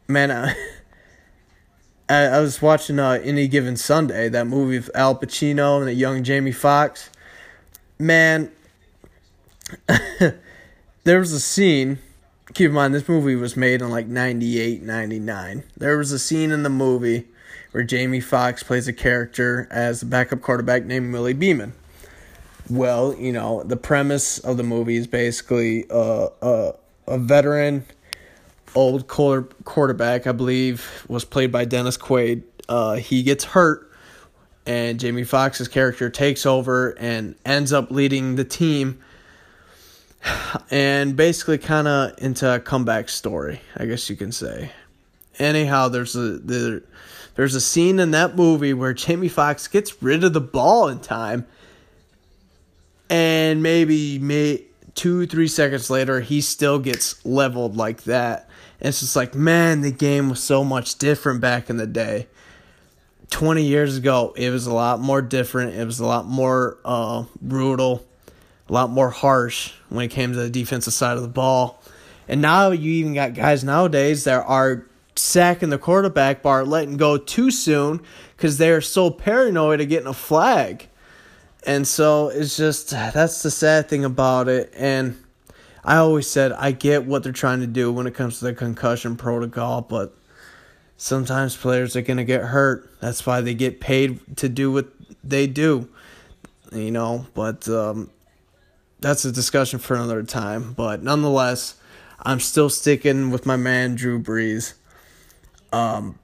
man. 0.08 0.30
I, 0.30 0.54
I, 2.10 2.24
I 2.24 2.40
was 2.40 2.62
watching 2.62 2.98
uh, 2.98 3.20
Any 3.22 3.48
Given 3.48 3.76
Sunday, 3.76 4.30
that 4.30 4.46
movie 4.46 4.78
with 4.78 4.90
Al 4.94 5.14
Pacino 5.14 5.78
and 5.78 5.86
the 5.86 5.92
young 5.92 6.24
Jamie 6.24 6.52
Foxx. 6.52 7.10
Man, 7.98 8.50
there 11.04 11.18
was 11.18 11.32
a 11.32 11.40
scene. 11.40 11.98
Keep 12.54 12.68
in 12.68 12.74
mind, 12.74 12.94
this 12.94 13.08
movie 13.08 13.36
was 13.36 13.56
made 13.56 13.82
in 13.82 13.90
like 13.90 14.06
98, 14.06 14.82
99. 14.82 15.64
There 15.76 15.98
was 15.98 16.10
a 16.10 16.18
scene 16.18 16.50
in 16.50 16.62
the 16.62 16.70
movie 16.70 17.26
where 17.72 17.84
Jamie 17.84 18.20
Foxx 18.20 18.62
plays 18.62 18.88
a 18.88 18.92
character 18.92 19.68
as 19.70 20.02
a 20.02 20.06
backup 20.06 20.40
quarterback 20.40 20.84
named 20.84 21.12
Willie 21.12 21.34
Beamen. 21.34 21.72
Well, 22.70 23.14
you 23.14 23.32
know, 23.32 23.62
the 23.62 23.76
premise 23.76 24.38
of 24.38 24.56
the 24.56 24.62
movie 24.62 24.96
is 24.96 25.06
basically 25.06 25.88
uh, 25.90 26.26
uh, 26.42 26.72
a 27.06 27.18
veteran 27.18 27.84
old 28.74 29.08
quarterback, 29.08 30.26
I 30.26 30.32
believe, 30.32 31.04
was 31.08 31.24
played 31.24 31.50
by 31.50 31.64
Dennis 31.64 31.96
Quaid. 31.96 32.42
Uh, 32.68 32.96
he 32.96 33.22
gets 33.22 33.44
hurt, 33.44 33.90
and 34.66 35.00
Jamie 35.00 35.24
Foxx's 35.24 35.68
character 35.68 36.10
takes 36.10 36.44
over 36.44 36.90
and 36.98 37.34
ends 37.44 37.72
up 37.72 37.90
leading 37.90 38.36
the 38.36 38.44
team. 38.44 39.00
And 40.70 41.16
basically, 41.16 41.58
kind 41.58 41.88
of 41.88 42.12
into 42.18 42.52
a 42.52 42.58
comeback 42.60 43.08
story, 43.08 43.60
I 43.76 43.86
guess 43.86 44.10
you 44.10 44.16
can 44.16 44.32
say. 44.32 44.72
Anyhow, 45.38 45.88
there's 45.88 46.16
a 46.16 46.38
there, 46.38 46.82
there's 47.38 47.54
a 47.54 47.60
scene 47.60 47.98
in 47.98 48.10
that 48.10 48.34
movie 48.34 48.74
where 48.74 48.92
Jamie 48.92 49.28
Foxx 49.28 49.68
gets 49.68 50.02
rid 50.02 50.24
of 50.24 50.32
the 50.32 50.40
ball 50.40 50.88
in 50.88 50.98
time, 50.98 51.46
and 53.08 53.62
maybe 53.62 54.18
may 54.18 54.64
two 54.94 55.26
three 55.26 55.46
seconds 55.46 55.88
later 55.88 56.20
he 56.20 56.40
still 56.40 56.80
gets 56.80 57.24
leveled 57.24 57.76
like 57.76 58.02
that 58.02 58.48
and 58.80 58.88
it's 58.88 59.00
just 59.00 59.16
like, 59.16 59.34
man, 59.34 59.80
the 59.80 59.90
game 59.90 60.30
was 60.30 60.42
so 60.42 60.62
much 60.62 60.98
different 60.98 61.40
back 61.40 61.68
in 61.68 61.78
the 61.78 61.86
day. 61.86 62.28
20 63.30 63.62
years 63.62 63.96
ago, 63.96 64.32
it 64.36 64.50
was 64.50 64.66
a 64.66 64.72
lot 64.72 65.00
more 65.00 65.20
different. 65.20 65.74
It 65.74 65.84
was 65.84 65.98
a 65.98 66.06
lot 66.06 66.26
more 66.26 66.78
uh, 66.84 67.24
brutal, 67.42 68.06
a 68.68 68.72
lot 68.72 68.88
more 68.88 69.10
harsh 69.10 69.72
when 69.88 70.04
it 70.04 70.08
came 70.08 70.32
to 70.32 70.38
the 70.38 70.48
defensive 70.48 70.92
side 70.92 71.16
of 71.16 71.22
the 71.22 71.28
ball. 71.28 71.82
And 72.28 72.40
now 72.40 72.70
you 72.70 72.92
even 72.92 73.14
got 73.14 73.34
guys 73.34 73.64
nowadays 73.64 74.24
that 74.24 74.44
are 74.46 74.86
sacking 75.18 75.70
the 75.70 75.78
quarterback 75.78 76.42
bar, 76.42 76.64
letting 76.64 76.96
go 76.96 77.18
too 77.18 77.50
soon 77.50 78.00
because 78.36 78.58
they're 78.58 78.80
so 78.80 79.10
paranoid 79.10 79.80
of 79.80 79.88
getting 79.88 80.06
a 80.06 80.14
flag. 80.14 80.88
And 81.66 81.86
so 81.86 82.28
it's 82.28 82.56
just, 82.56 82.90
that's 82.90 83.42
the 83.42 83.50
sad 83.50 83.88
thing 83.88 84.04
about 84.04 84.48
it. 84.48 84.72
And 84.76 85.22
I 85.84 85.96
always 85.96 86.28
said 86.28 86.52
I 86.52 86.72
get 86.72 87.04
what 87.04 87.22
they're 87.22 87.32
trying 87.32 87.60
to 87.60 87.66
do 87.66 87.92
when 87.92 88.06
it 88.06 88.14
comes 88.14 88.38
to 88.38 88.46
the 88.46 88.54
concussion 88.54 89.16
protocol, 89.16 89.82
but 89.82 90.14
sometimes 90.96 91.56
players 91.56 91.96
are 91.96 92.02
going 92.02 92.18
to 92.18 92.24
get 92.24 92.42
hurt. 92.42 92.88
That's 93.00 93.24
why 93.26 93.40
they 93.40 93.54
get 93.54 93.80
paid 93.80 94.36
to 94.36 94.48
do 94.48 94.70
what 94.70 94.88
they 95.24 95.46
do, 95.46 95.88
you 96.72 96.90
know. 96.90 97.26
But 97.34 97.68
um, 97.68 98.10
that's 99.00 99.24
a 99.24 99.32
discussion 99.32 99.78
for 99.78 99.94
another 99.94 100.22
time. 100.22 100.74
But 100.74 101.02
nonetheless, 101.02 101.76
I'm 102.20 102.40
still 102.40 102.68
sticking 102.68 103.30
with 103.30 103.46
my 103.46 103.56
man 103.56 103.94
Drew 103.94 104.20
Brees. 104.20 104.74
Um, 105.72 106.18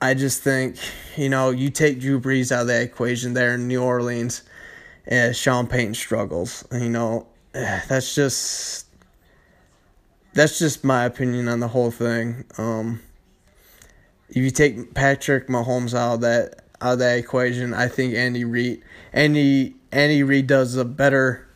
I 0.00 0.14
just 0.14 0.42
think, 0.42 0.76
you 1.16 1.28
know, 1.28 1.50
you 1.50 1.70
take 1.70 2.00
Drew 2.00 2.20
Brees 2.20 2.52
out 2.52 2.62
of 2.62 2.66
that 2.66 2.82
equation 2.82 3.34
there 3.34 3.54
in 3.54 3.68
New 3.68 3.82
Orleans, 3.82 4.42
and 5.06 5.34
Sean 5.34 5.66
Payton 5.66 5.94
struggles. 5.94 6.66
You 6.72 6.90
know, 6.90 7.26
that's 7.52 8.14
just 8.14 8.86
that's 10.34 10.58
just 10.58 10.84
my 10.84 11.04
opinion 11.04 11.48
on 11.48 11.60
the 11.60 11.68
whole 11.68 11.90
thing. 11.90 12.44
Um, 12.58 13.00
if 14.28 14.36
you 14.36 14.50
take 14.50 14.94
Patrick 14.94 15.48
Mahomes 15.48 15.94
out 15.94 16.14
of 16.14 16.20
that 16.22 16.64
out 16.80 16.94
of 16.94 16.98
that 16.98 17.18
equation, 17.18 17.72
I 17.72 17.88
think 17.88 18.14
Andy 18.14 18.44
Reid 18.44 18.82
Andy 19.12 19.76
Andy 19.92 20.22
Reid 20.22 20.46
does 20.46 20.76
a 20.76 20.84
better 20.84 21.48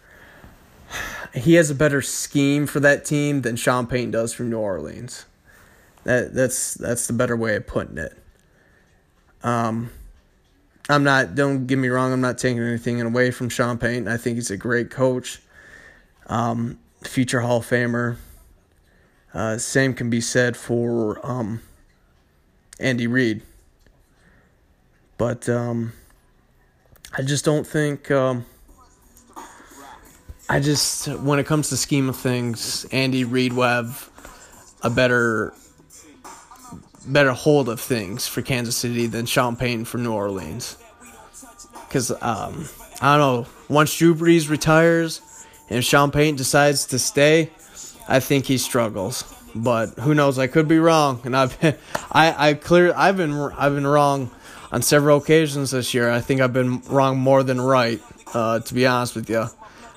he 1.34 1.54
has 1.54 1.70
a 1.70 1.74
better 1.74 2.00
scheme 2.00 2.66
for 2.66 2.80
that 2.80 3.04
team 3.04 3.42
than 3.42 3.56
Sean 3.56 3.86
Payton 3.86 4.12
does 4.12 4.32
for 4.32 4.44
New 4.44 4.58
Orleans. 4.58 5.26
That 6.04 6.34
that's 6.34 6.74
that's 6.74 7.06
the 7.06 7.12
better 7.12 7.36
way 7.36 7.56
of 7.56 7.66
putting 7.66 7.98
it. 7.98 8.16
Um 9.42 9.90
I'm 10.88 11.04
not 11.04 11.34
don't 11.34 11.66
get 11.66 11.78
me 11.78 11.88
wrong, 11.88 12.12
I'm 12.12 12.20
not 12.20 12.38
taking 12.38 12.62
anything 12.62 13.00
away 13.00 13.30
from 13.30 13.48
Sean 13.48 13.78
Payton. 13.78 14.08
I 14.08 14.16
think 14.16 14.36
he's 14.36 14.50
a 14.50 14.56
great 14.56 14.90
coach 14.90 15.40
um, 16.28 16.78
future 17.02 17.40
Hall 17.40 17.58
of 17.58 17.66
Famer. 17.66 18.16
Uh, 19.32 19.58
same 19.58 19.94
can 19.94 20.10
be 20.10 20.20
said 20.20 20.56
for 20.56 21.24
um, 21.26 21.60
Andy 22.80 23.06
Reid. 23.06 23.42
But 25.16 25.48
um, 25.48 25.92
I 27.16 27.22
just 27.22 27.44
don't 27.44 27.66
think. 27.66 28.10
Um, 28.10 28.46
I 30.50 30.60
just, 30.60 31.08
when 31.08 31.38
it 31.38 31.44
comes 31.46 31.68
to 31.68 31.76
scheme 31.76 32.08
of 32.08 32.16
things, 32.16 32.86
Andy 32.90 33.24
Reid 33.24 33.52
will 33.52 33.64
have 33.64 34.08
a 34.82 34.88
better, 34.88 35.52
better 37.12 37.32
hold 37.32 37.68
of 37.68 37.80
things 37.80 38.26
for 38.26 38.42
Kansas 38.42 38.76
City 38.76 39.06
than 39.06 39.26
Sean 39.26 39.56
Payton 39.56 39.84
for 39.84 39.98
New 39.98 40.12
Orleans. 40.12 40.76
Because 41.86 42.10
um, 42.10 42.68
I 43.00 43.16
don't 43.16 43.18
know. 43.18 43.46
Once 43.68 43.96
Drew 43.96 44.14
Brees 44.14 44.48
retires, 44.48 45.20
and 45.70 45.84
Sean 45.84 46.10
Payton 46.10 46.36
decides 46.36 46.86
to 46.86 46.98
stay, 46.98 47.50
I 48.08 48.20
think 48.20 48.46
he 48.46 48.58
struggles. 48.58 49.34
But 49.54 49.98
who 49.98 50.14
knows? 50.14 50.38
I 50.38 50.46
could 50.46 50.68
be 50.68 50.78
wrong, 50.78 51.20
and 51.24 51.36
I've 51.36 51.58
been, 51.60 51.76
I 52.12 52.50
I 52.50 52.54
clear 52.54 52.92
I've 52.94 53.16
been 53.16 53.32
I've 53.32 53.74
been 53.74 53.86
wrong 53.86 54.30
on 54.70 54.82
several 54.82 55.18
occasions 55.18 55.70
this 55.70 55.94
year. 55.94 56.10
I 56.10 56.20
think 56.20 56.40
I've 56.40 56.52
been 56.52 56.80
wrong 56.82 57.18
more 57.18 57.42
than 57.42 57.60
right, 57.60 58.00
uh, 58.34 58.60
to 58.60 58.74
be 58.74 58.86
honest 58.86 59.14
with 59.14 59.30
you. 59.30 59.46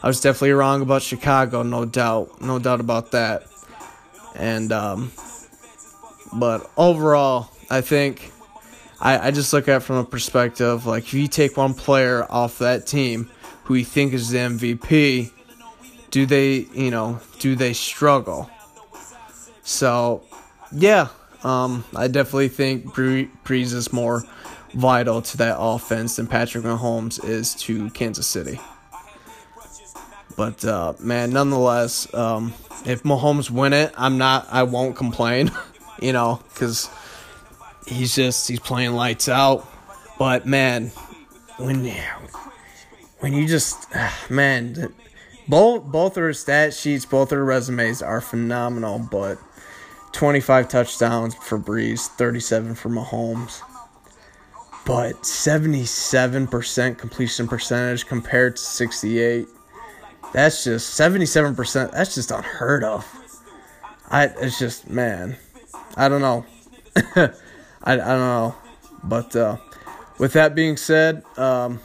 I 0.04 0.08
was 0.08 0.20
definitely 0.20 0.54
wrong 0.54 0.82
about 0.82 1.04
Chicago, 1.04 1.62
no 1.64 1.86
doubt, 1.86 2.42
no 2.42 2.58
doubt 2.58 2.80
about 2.80 3.12
that. 3.12 3.44
And 4.36 4.72
um, 4.72 5.12
but 6.34 6.70
overall, 6.78 7.50
I 7.70 7.82
think 7.82 8.32
I, 9.00 9.28
I 9.28 9.32
just 9.32 9.52
look 9.54 9.68
at 9.68 9.78
it 9.78 9.80
from 9.84 9.98
a 9.98 10.04
perspective 10.04 10.86
like 10.86 11.04
if 11.04 11.14
you 11.14 11.28
take 11.28 11.58
one 11.58 11.74
player 11.74 12.26
off 12.30 12.60
that 12.60 12.88
team 12.88 13.30
who 13.64 13.76
you 13.76 13.86
think 13.86 14.14
is 14.14 14.30
the 14.30 14.38
MVP, 14.38 15.32
do 16.10 16.26
they 16.26 16.68
you 16.74 16.92
know 16.92 17.20
do 17.40 17.56
they 17.56 17.74
struggle? 17.74 18.50
So 19.64 20.24
yeah, 20.72 21.10
um, 21.44 21.84
I 21.96 22.08
definitely 22.08 22.50
think 22.50 22.94
Brees 22.94 23.74
is 23.74 23.92
more 23.92 24.24
vital 24.74 25.22
to 25.22 25.38
that 25.38 25.58
offense 25.60 26.16
than 26.16 26.28
Patrick 26.28 26.64
Mahomes 26.64 27.24
is 27.24 27.56
to 27.56 27.90
Kansas 27.92 28.28
City. 28.28 28.60
But 30.38 30.64
uh, 30.64 30.94
man, 31.00 31.32
nonetheless, 31.32 32.12
um, 32.14 32.54
if 32.86 33.04
Mahomes 33.04 33.50
win 33.50 33.74
it, 33.74 33.94
I'm 33.98 34.18
not. 34.18 34.48
I 34.52 34.64
won't 34.64 34.96
complain, 34.96 35.52
you 36.02 36.12
know, 36.14 36.42
because 36.50 36.90
he's 37.88 38.16
just 38.16 38.48
he's 38.48 38.60
playing 38.60 38.94
lights 38.94 39.30
out. 39.30 39.68
But 40.20 40.46
man, 40.46 40.88
when 41.58 41.86
when 43.20 43.34
you 43.34 43.48
just 43.48 43.88
ah, 43.96 44.26
man, 44.30 44.94
both 45.48 45.84
both 45.86 46.12
of 46.12 46.24
their 46.24 46.34
stat 46.34 46.74
sheets, 46.74 47.06
both 47.06 47.24
of 47.24 47.30
their 47.30 47.44
resumes 47.44 48.02
are 48.02 48.22
phenomenal. 48.22 49.00
But 49.00 49.38
25 50.12 50.68
touchdowns 50.68 51.36
for 51.36 51.58
Brees, 51.58 52.08
37 52.08 52.76
for 52.76 52.90
Mahomes. 52.90 53.62
But 54.86 55.22
77% 55.22 56.98
completion 56.98 57.48
percentage 57.48 58.08
compared 58.08 58.56
to 58.56 58.62
68. 58.62 59.48
That's 60.34 60.64
just 60.64 61.00
77%. 61.00 61.92
That's 61.92 62.16
just 62.16 62.32
unheard 62.32 62.84
of. 62.84 63.06
I 64.10 64.26
it's 64.26 64.60
just 64.60 64.90
man. 64.90 65.38
I 65.96 66.10
don't 66.10 66.22
know. 66.22 66.46
I, 67.16 67.30
I 67.84 67.96
don't 67.96 68.06
know. 68.06 68.56
But 69.04 69.36
uh, 69.36 69.58
with 70.20 70.34
that 70.34 70.56
being 70.56 70.78
said, 70.78 71.24
um, 71.38 71.80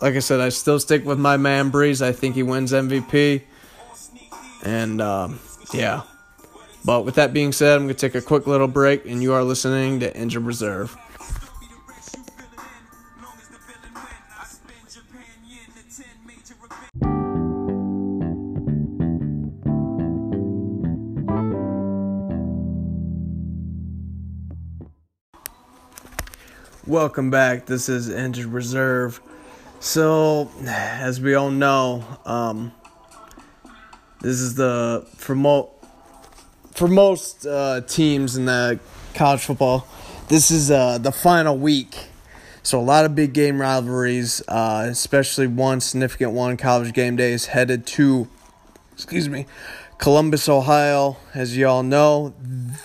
like 0.00 0.14
I 0.14 0.20
said, 0.20 0.40
I 0.40 0.48
still 0.48 0.78
stick 0.80 1.04
with 1.04 1.18
my 1.18 1.36
man 1.36 1.70
Brees. 1.70 2.02
I 2.02 2.12
think 2.12 2.34
he 2.34 2.42
wins 2.42 2.72
MVP. 2.72 3.42
And 4.64 5.00
um, 5.00 5.40
yeah. 5.72 6.02
But 6.84 7.04
with 7.04 7.16
that 7.16 7.32
being 7.32 7.52
said, 7.52 7.76
I'm 7.76 7.84
going 7.84 7.94
to 7.94 8.08
take 8.08 8.14
a 8.14 8.24
quick 8.24 8.46
little 8.46 8.68
break, 8.68 9.04
and 9.04 9.22
you 9.22 9.32
are 9.32 9.42
listening 9.42 10.00
to 10.00 10.16
Injured 10.16 10.44
Reserve. 10.44 10.96
Welcome 26.88 27.30
back. 27.30 27.66
This 27.66 27.90
is 27.90 28.08
Injured 28.08 28.46
Reserve. 28.46 29.20
So, 29.78 30.50
as 30.64 31.20
we 31.20 31.34
all 31.34 31.50
know, 31.50 32.02
um, 32.24 32.72
this 34.22 34.40
is 34.40 34.54
the 34.54 35.06
for 35.14 35.34
mo- 35.34 35.68
for 36.72 36.88
most 36.88 37.44
uh, 37.44 37.82
teams 37.82 38.38
in 38.38 38.46
the 38.46 38.80
college 39.12 39.42
football. 39.42 39.86
This 40.28 40.50
is 40.50 40.70
uh, 40.70 40.96
the 40.96 41.12
final 41.12 41.58
week, 41.58 42.06
so 42.62 42.80
a 42.80 42.80
lot 42.80 43.04
of 43.04 43.14
big 43.14 43.34
game 43.34 43.60
rivalries, 43.60 44.42
uh, 44.48 44.86
especially 44.88 45.46
one 45.46 45.82
significant 45.82 46.32
one. 46.32 46.56
College 46.56 46.94
game 46.94 47.16
day 47.16 47.32
is 47.32 47.44
headed 47.44 47.86
to, 47.88 48.28
excuse 48.94 49.28
me, 49.28 49.44
Columbus, 49.98 50.48
Ohio. 50.48 51.18
As 51.34 51.54
you 51.54 51.68
all 51.68 51.82
know, 51.82 52.32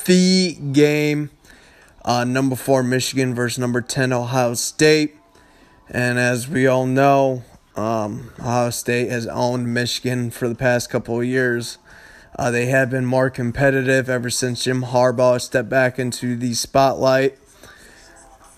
the 0.04 0.58
game 0.74 1.30
uh, 2.06 2.24
number 2.24 2.56
four, 2.56 2.84
Michigan 2.84 3.34
versus 3.34 3.60
number 3.60 3.82
10, 3.82 4.12
Ohio 4.12 4.54
State. 4.54 5.16
And 5.90 6.20
as 6.20 6.48
we 6.48 6.68
all 6.68 6.86
know, 6.86 7.44
um, 7.76 8.32
Ohio 8.40 8.70
State 8.70 9.10
has 9.10 9.28
owned 9.28 9.74
Michigan 9.74 10.32
for 10.32 10.48
the 10.48 10.56
past 10.56 10.90
couple 10.90 11.20
of 11.20 11.26
years. 11.26 11.78
Uh, 12.38 12.52
they 12.52 12.66
have 12.66 12.90
been 12.90 13.06
more 13.06 13.30
competitive 13.30 14.10
ever 14.10 14.30
since 14.30 14.64
Jim 14.64 14.84
Harbaugh 14.84 15.40
stepped 15.40 15.70
back 15.70 16.00
into 16.00 16.36
the 16.36 16.54
spotlight 16.54 17.38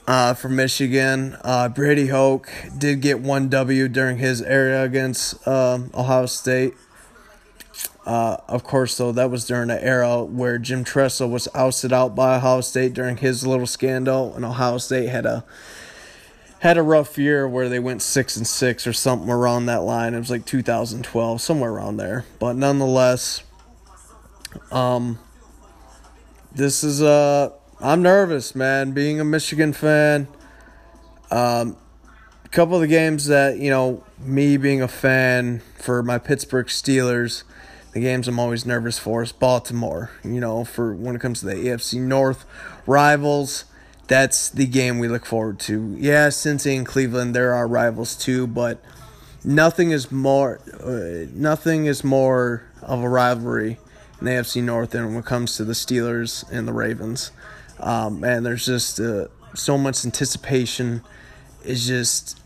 uh, 0.07 0.33
for 0.33 0.49
Michigan. 0.49 1.37
Uh, 1.43 1.69
Brady 1.69 2.07
Hoke 2.07 2.49
did 2.77 3.01
get 3.01 3.19
one 3.19 3.49
W 3.49 3.87
during 3.87 4.17
his 4.17 4.41
era 4.41 4.83
against 4.83 5.45
um, 5.47 5.91
Ohio 5.93 6.25
State. 6.25 6.73
Uh, 8.05 8.37
of 8.47 8.63
course, 8.63 8.97
though, 8.97 9.11
that 9.11 9.31
was 9.31 9.45
during 9.45 9.71
an 9.71 9.79
era 9.79 10.23
where 10.23 10.59
Jim 10.59 10.83
Tressel 10.83 11.27
was 11.27 11.47
ousted 11.55 11.91
out 11.91 12.15
by 12.15 12.35
Ohio 12.35 12.61
State 12.61 12.93
during 12.93 13.17
his 13.17 13.47
little 13.47 13.65
scandal, 13.65 14.33
and 14.35 14.45
Ohio 14.45 14.77
State 14.77 15.09
had 15.09 15.25
a 15.25 15.43
had 16.59 16.77
a 16.77 16.83
rough 16.83 17.17
year 17.17 17.47
where 17.47 17.67
they 17.67 17.79
went 17.79 18.01
six 18.01 18.37
and 18.37 18.47
six 18.47 18.87
or 18.87 18.93
something 18.93 19.29
around 19.29 19.65
that 19.65 19.81
line. 19.81 20.13
It 20.13 20.19
was 20.19 20.29
like 20.29 20.45
2012, 20.45 21.41
somewhere 21.41 21.71
around 21.71 21.97
there. 21.97 22.25
But 22.39 22.55
nonetheless, 22.55 23.43
um, 24.71 25.19
this 26.53 26.83
is 26.83 27.01
uh, 27.01 27.49
I'm 27.81 28.03
nervous, 28.03 28.53
man. 28.53 28.91
Being 28.91 29.19
a 29.19 29.25
Michigan 29.25 29.73
fan, 29.73 30.27
um, 31.31 31.75
a 32.43 32.49
couple 32.49 32.75
of 32.75 32.81
the 32.81 32.87
games 32.87 33.25
that 33.25 33.57
you 33.57 33.71
know, 33.71 34.03
me 34.19 34.57
being 34.57 34.83
a 34.83 34.87
fan 34.87 35.63
for 35.79 36.03
my 36.03 36.19
Pittsburgh 36.19 36.67
Steelers 36.67 37.43
the 37.95 38.01
games 38.01 38.27
I'm 38.27 38.39
always 38.39 38.65
nervous 38.65 38.99
for 38.99 39.23
is 39.23 39.31
Baltimore. 39.31 40.11
You 40.21 40.41
know, 40.41 40.65
for 40.65 40.93
when 40.93 41.15
it 41.15 41.21
comes 41.21 41.39
to 41.39 41.45
the 41.45 41.55
AFC 41.55 41.97
North 41.97 42.43
rivals, 42.85 43.63
that's 44.07 44.49
the 44.49 44.67
game 44.67 44.99
we 44.99 45.07
look 45.07 45.25
forward 45.25 45.59
to. 45.61 45.95
Yeah, 45.97 46.27
Cincy 46.27 46.75
and 46.75 46.85
Cleveland, 46.85 47.33
there 47.33 47.51
are 47.51 47.55
our 47.55 47.67
rivals 47.67 48.17
too, 48.17 48.47
but 48.47 48.83
nothing 49.45 49.91
is 49.91 50.11
more 50.11 50.59
uh, 50.83 51.31
nothing 51.33 51.85
is 51.85 52.03
more 52.03 52.63
of 52.81 53.01
a 53.01 53.07
rivalry 53.07 53.77
in 54.19 54.25
the 54.25 54.31
AFC 54.31 54.61
North 54.61 54.89
than 54.89 55.05
when 55.05 55.19
it 55.19 55.25
comes 55.25 55.55
to 55.55 55.63
the 55.63 55.71
Steelers 55.71 56.43
and 56.51 56.67
the 56.67 56.73
Ravens. 56.73 57.31
Um, 57.79 58.25
and 58.25 58.45
there's 58.45 58.65
just 58.65 58.99
uh, 58.99 59.27
so 59.53 59.77
much 59.77 60.03
anticipation. 60.03 61.01
It's 61.63 61.87
just 61.87 62.41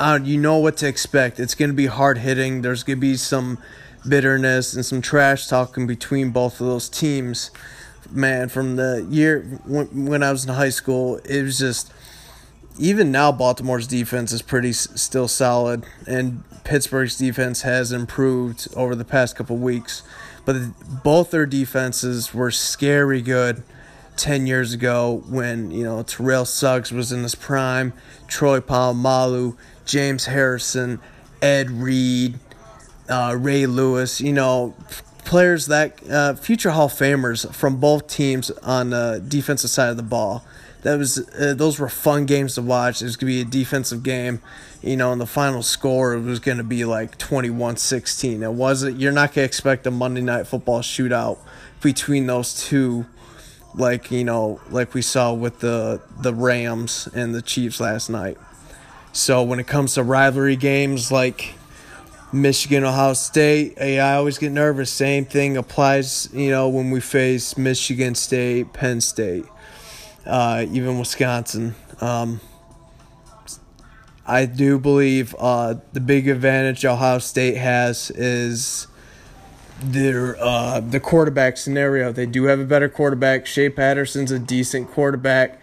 uh, 0.00 0.18
you 0.20 0.38
know 0.38 0.58
what 0.58 0.76
to 0.78 0.88
expect. 0.88 1.38
It's 1.38 1.54
going 1.54 1.70
to 1.70 1.76
be 1.76 1.86
hard 1.86 2.18
hitting. 2.18 2.62
There's 2.62 2.82
going 2.82 2.96
to 2.96 3.00
be 3.00 3.16
some 3.16 3.58
bitterness 4.06 4.74
and 4.74 4.84
some 4.84 5.00
trash 5.00 5.46
talking 5.46 5.86
between 5.86 6.30
both 6.30 6.60
of 6.60 6.66
those 6.66 6.88
teams. 6.88 7.50
Man, 8.10 8.48
from 8.48 8.76
the 8.76 9.06
year 9.10 9.60
when, 9.64 10.06
when 10.06 10.22
I 10.22 10.30
was 10.32 10.44
in 10.44 10.54
high 10.54 10.70
school, 10.70 11.16
it 11.24 11.42
was 11.42 11.58
just 11.58 11.92
even 12.78 13.10
now 13.10 13.32
Baltimore's 13.32 13.86
defense 13.86 14.32
is 14.32 14.40
pretty 14.40 14.72
still 14.72 15.28
solid, 15.28 15.84
and 16.06 16.44
Pittsburgh's 16.64 17.18
defense 17.18 17.62
has 17.62 17.92
improved 17.92 18.68
over 18.76 18.94
the 18.94 19.04
past 19.04 19.36
couple 19.36 19.56
weeks. 19.56 20.02
But 20.44 20.56
both 21.02 21.30
their 21.30 21.44
defenses 21.44 22.32
were 22.32 22.50
scary 22.50 23.20
good 23.20 23.62
ten 24.16 24.46
years 24.46 24.72
ago 24.72 25.22
when 25.28 25.70
you 25.70 25.84
know 25.84 26.02
Terrell 26.02 26.44
Suggs 26.44 26.92
was 26.92 27.12
in 27.12 27.22
his 27.22 27.34
prime, 27.34 27.92
Troy 28.26 28.60
Polamalu, 28.60 29.56
James 29.84 30.26
Harrison, 30.26 31.00
Ed 31.42 31.70
Reed, 31.70 32.38
uh, 33.08 33.36
Ray 33.38 33.66
Lewis, 33.66 34.20
you 34.20 34.32
know, 34.32 34.74
players 35.24 35.66
that 35.66 36.00
uh, 36.10 36.34
future 36.34 36.70
Hall 36.70 36.86
of 36.86 36.92
Famers 36.92 37.52
from 37.54 37.76
both 37.76 38.08
teams 38.08 38.50
on 38.50 38.90
the 38.90 39.22
defensive 39.26 39.70
side 39.70 39.90
of 39.90 39.96
the 39.96 40.02
ball. 40.02 40.44
That 40.82 40.96
was 40.96 41.18
uh, 41.38 41.54
those 41.54 41.78
were 41.78 41.88
fun 41.88 42.24
games 42.24 42.54
to 42.54 42.62
watch. 42.62 43.02
It 43.02 43.04
was 43.04 43.16
gonna 43.16 43.32
be 43.32 43.40
a 43.40 43.44
defensive 43.44 44.02
game, 44.02 44.40
you 44.80 44.96
know, 44.96 45.12
and 45.12 45.20
the 45.20 45.26
final 45.26 45.62
score 45.62 46.16
was 46.18 46.38
gonna 46.38 46.64
be 46.64 46.84
like 46.84 47.18
21-16. 47.18 48.42
It 48.42 48.52
wasn't. 48.52 48.98
You're 48.98 49.12
not 49.12 49.34
gonna 49.34 49.44
expect 49.44 49.86
a 49.86 49.90
Monday 49.90 50.20
night 50.20 50.46
football 50.46 50.80
shootout 50.80 51.38
between 51.82 52.26
those 52.26 52.54
two, 52.54 53.06
like 53.74 54.10
you 54.10 54.24
know, 54.24 54.60
like 54.70 54.94
we 54.94 55.02
saw 55.02 55.32
with 55.32 55.58
the 55.58 56.00
the 56.20 56.32
Rams 56.32 57.08
and 57.12 57.34
the 57.34 57.42
Chiefs 57.42 57.80
last 57.80 58.08
night. 58.08 58.38
So 59.12 59.42
when 59.42 59.58
it 59.58 59.66
comes 59.66 59.94
to 59.94 60.04
rivalry 60.04 60.54
games 60.54 61.10
like 61.10 61.57
Michigan, 62.32 62.84
Ohio 62.84 63.14
State. 63.14 63.80
I 63.80 64.14
always 64.14 64.38
get 64.38 64.52
nervous. 64.52 64.90
Same 64.90 65.24
thing 65.24 65.56
applies, 65.56 66.28
you 66.32 66.50
know, 66.50 66.68
when 66.68 66.90
we 66.90 67.00
face 67.00 67.56
Michigan 67.56 68.14
State, 68.14 68.72
Penn 68.72 69.00
State, 69.00 69.46
uh, 70.26 70.66
even 70.70 70.98
Wisconsin. 70.98 71.74
Um, 72.00 72.40
I 74.26 74.44
do 74.44 74.78
believe 74.78 75.34
uh, 75.38 75.76
the 75.94 76.00
big 76.00 76.28
advantage 76.28 76.84
Ohio 76.84 77.18
State 77.18 77.56
has 77.56 78.10
is 78.10 78.86
their 79.80 80.36
uh, 80.38 80.80
the 80.80 81.00
quarterback 81.00 81.56
scenario. 81.56 82.12
They 82.12 82.26
do 82.26 82.44
have 82.44 82.60
a 82.60 82.66
better 82.66 82.90
quarterback. 82.90 83.46
Shea 83.46 83.70
Patterson's 83.70 84.30
a 84.30 84.38
decent 84.38 84.90
quarterback, 84.90 85.58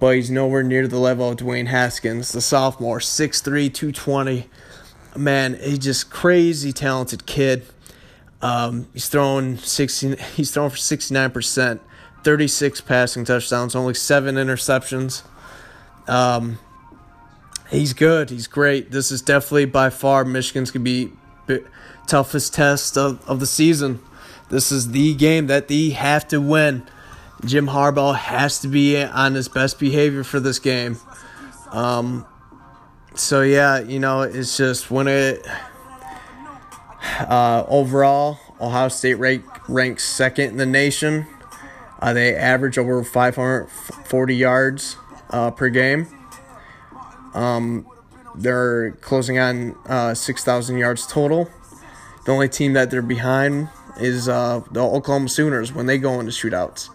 but 0.00 0.16
he's 0.16 0.30
nowhere 0.30 0.62
near 0.62 0.86
the 0.86 0.98
level 0.98 1.30
of 1.30 1.38
Dwayne 1.38 1.68
Haskins, 1.68 2.32
the 2.32 2.42
sophomore, 2.42 2.98
6'3", 2.98 3.72
220. 3.72 4.50
Man, 5.16 5.54
he's 5.54 5.78
just 5.78 6.10
crazy 6.10 6.72
talented 6.72 7.26
kid. 7.26 7.64
Um, 8.42 8.88
he's 8.92 9.08
throwing 9.08 9.56
16, 9.56 10.16
he's 10.34 10.50
throwing 10.50 10.70
for 10.70 10.76
69%, 10.76 11.80
36 12.22 12.80
passing 12.82 13.24
touchdowns, 13.24 13.74
only 13.74 13.94
7 13.94 14.34
interceptions. 14.34 15.22
Um, 16.06 16.58
he's 17.70 17.92
good. 17.94 18.30
He's 18.30 18.46
great. 18.46 18.90
This 18.90 19.10
is 19.10 19.22
definitely 19.22 19.66
by 19.66 19.90
far 19.90 20.24
Michigan's 20.24 20.70
going 20.70 20.84
to 20.84 21.10
be 21.46 21.64
toughest 22.06 22.54
test 22.54 22.96
of, 22.96 23.26
of 23.28 23.40
the 23.40 23.46
season. 23.46 24.00
This 24.50 24.70
is 24.70 24.90
the 24.90 25.14
game 25.14 25.46
that 25.46 25.68
they 25.68 25.90
have 25.90 26.28
to 26.28 26.40
win. 26.40 26.86
Jim 27.44 27.68
Harbaugh 27.68 28.14
has 28.14 28.60
to 28.60 28.68
be 28.68 29.02
on 29.02 29.34
his 29.34 29.48
best 29.48 29.78
behavior 29.78 30.24
for 30.24 30.40
this 30.40 30.58
game. 30.58 30.98
Um, 31.70 32.26
so 33.14 33.42
yeah, 33.42 33.80
you 33.80 33.98
know, 33.98 34.22
it's 34.22 34.56
just 34.56 34.90
when 34.90 35.08
it 35.08 35.46
uh, 37.20 37.64
overall 37.68 38.38
Ohio 38.60 38.88
State 38.88 39.14
rank, 39.14 39.44
ranks 39.68 40.04
second 40.04 40.50
in 40.50 40.56
the 40.56 40.66
nation. 40.66 41.26
Uh, 42.00 42.12
they 42.12 42.34
average 42.34 42.76
over 42.76 43.02
540 43.02 44.34
yards 44.34 44.96
uh, 45.30 45.50
per 45.50 45.68
game. 45.68 46.06
Um, 47.34 47.86
they're 48.36 48.92
closing 49.00 49.38
on 49.38 49.76
uh, 49.86 50.14
6,000 50.14 50.78
yards 50.78 51.06
total. 51.06 51.48
The 52.26 52.32
only 52.32 52.48
team 52.48 52.72
that 52.72 52.90
they're 52.90 53.02
behind 53.02 53.68
is 53.98 54.28
uh, 54.28 54.60
the 54.70 54.80
Oklahoma 54.80 55.28
Sooners 55.28 55.72
when 55.72 55.86
they 55.86 55.98
go 55.98 56.18
into 56.20 56.32
shootouts. 56.32 56.90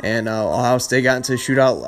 And 0.00 0.28
uh, 0.28 0.52
Ohio 0.52 0.78
State 0.78 1.02
got 1.02 1.16
into 1.16 1.34
a 1.34 1.36
shootout 1.36 1.84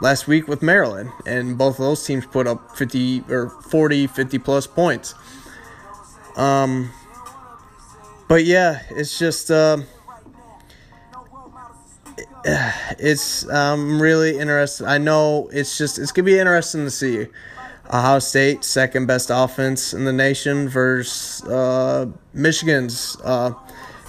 last 0.00 0.26
week 0.26 0.48
with 0.48 0.62
Maryland, 0.62 1.10
and 1.26 1.58
both 1.58 1.78
of 1.78 1.84
those 1.84 2.04
teams 2.04 2.26
put 2.26 2.46
up 2.46 2.76
50 2.76 3.24
or 3.28 3.50
40, 3.50 4.06
50 4.06 4.38
plus 4.38 4.66
points. 4.66 5.14
Um, 6.36 6.90
but 8.28 8.44
yeah, 8.44 8.82
it's 8.90 9.18
just 9.18 9.50
uh, 9.50 9.78
it's 12.98 13.48
um, 13.48 14.00
really 14.00 14.38
interesting. 14.38 14.86
I 14.86 14.98
know 14.98 15.48
it's 15.52 15.76
just 15.76 15.98
it's 15.98 16.12
gonna 16.12 16.26
be 16.26 16.38
interesting 16.38 16.84
to 16.84 16.90
see 16.90 17.26
Ohio 17.86 18.18
State, 18.18 18.64
second 18.64 19.06
best 19.06 19.30
offense 19.32 19.94
in 19.94 20.04
the 20.04 20.12
nation, 20.12 20.68
versus 20.68 21.42
uh, 21.48 22.06
Michigan's. 22.32 23.16
Uh, 23.24 23.52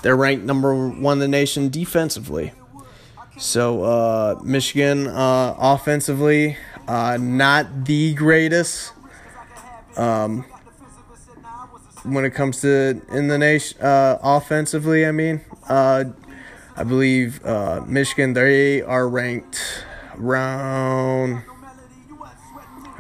they're 0.02 0.16
ranked 0.16 0.46
number 0.46 0.88
one 0.88 1.14
in 1.14 1.20
the 1.20 1.28
nation 1.28 1.70
defensively. 1.70 2.54
So 3.40 3.84
uh, 3.84 4.40
Michigan 4.44 5.08
uh, 5.08 5.56
offensively, 5.58 6.58
uh, 6.90 7.18
not 7.20 7.86
the 7.86 8.14
greatest. 8.14 8.92
Um, 9.96 10.44
when 12.04 12.26
it 12.26 12.32
comes 12.32 12.60
to 12.62 13.02
in 13.10 13.30
the 13.30 13.38
nation 13.38 13.82
uh, 13.82 14.20
offensively, 14.22 15.06
I 15.06 15.14
mean, 15.14 15.40
uh, 15.70 16.04
I 16.76 16.84
believe 16.84 17.44
uh, 17.46 17.82
Michigan 17.88 18.34
they 18.34 18.82
are 18.82 19.08
ranked 19.08 19.86
around. 20.18 21.44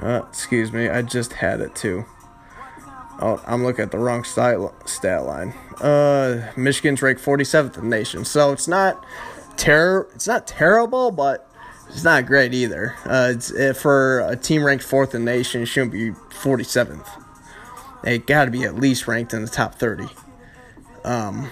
Uh, 0.01 0.21
excuse 0.29 0.71
me, 0.71 0.87
I 0.87 1.01
just 1.01 1.33
had 1.33 1.59
it 1.59 1.75
too. 1.75 2.05
Oh, 3.21 3.43
I'm 3.45 3.65
looking 3.65 3.83
at 3.83 3.91
the 3.91 3.99
wrong 3.99 4.23
stat, 4.23 4.57
line. 5.25 5.53
Michigan's 6.55 7.01
ranked 7.01 7.21
47th 7.21 7.75
in 7.75 7.89
the 7.89 7.97
nation, 7.97 8.23
so 8.23 8.53
it's 8.53 8.69
not 8.69 9.03
ter- 9.59 10.07
It's 10.15 10.27
not 10.27 10.47
terrible, 10.47 11.11
but 11.11 11.49
it's 11.89 12.03
not 12.03 12.25
great 12.25 12.53
either. 12.53 12.95
Uh, 13.05 13.33
it's 13.35 13.51
it, 13.51 13.77
for 13.77 14.21
a 14.21 14.35
team 14.35 14.63
ranked 14.63 14.83
fourth 14.83 15.13
in 15.13 15.25
the 15.25 15.31
nation, 15.31 15.61
it 15.61 15.65
shouldn't 15.67 15.91
be 15.91 16.11
47th. 16.11 17.07
They 18.03 18.17
got 18.17 18.45
to 18.45 18.51
be 18.51 18.63
at 18.63 18.75
least 18.75 19.07
ranked 19.07 19.33
in 19.33 19.43
the 19.43 19.49
top 19.49 19.75
30. 19.75 20.07
Um, 21.03 21.49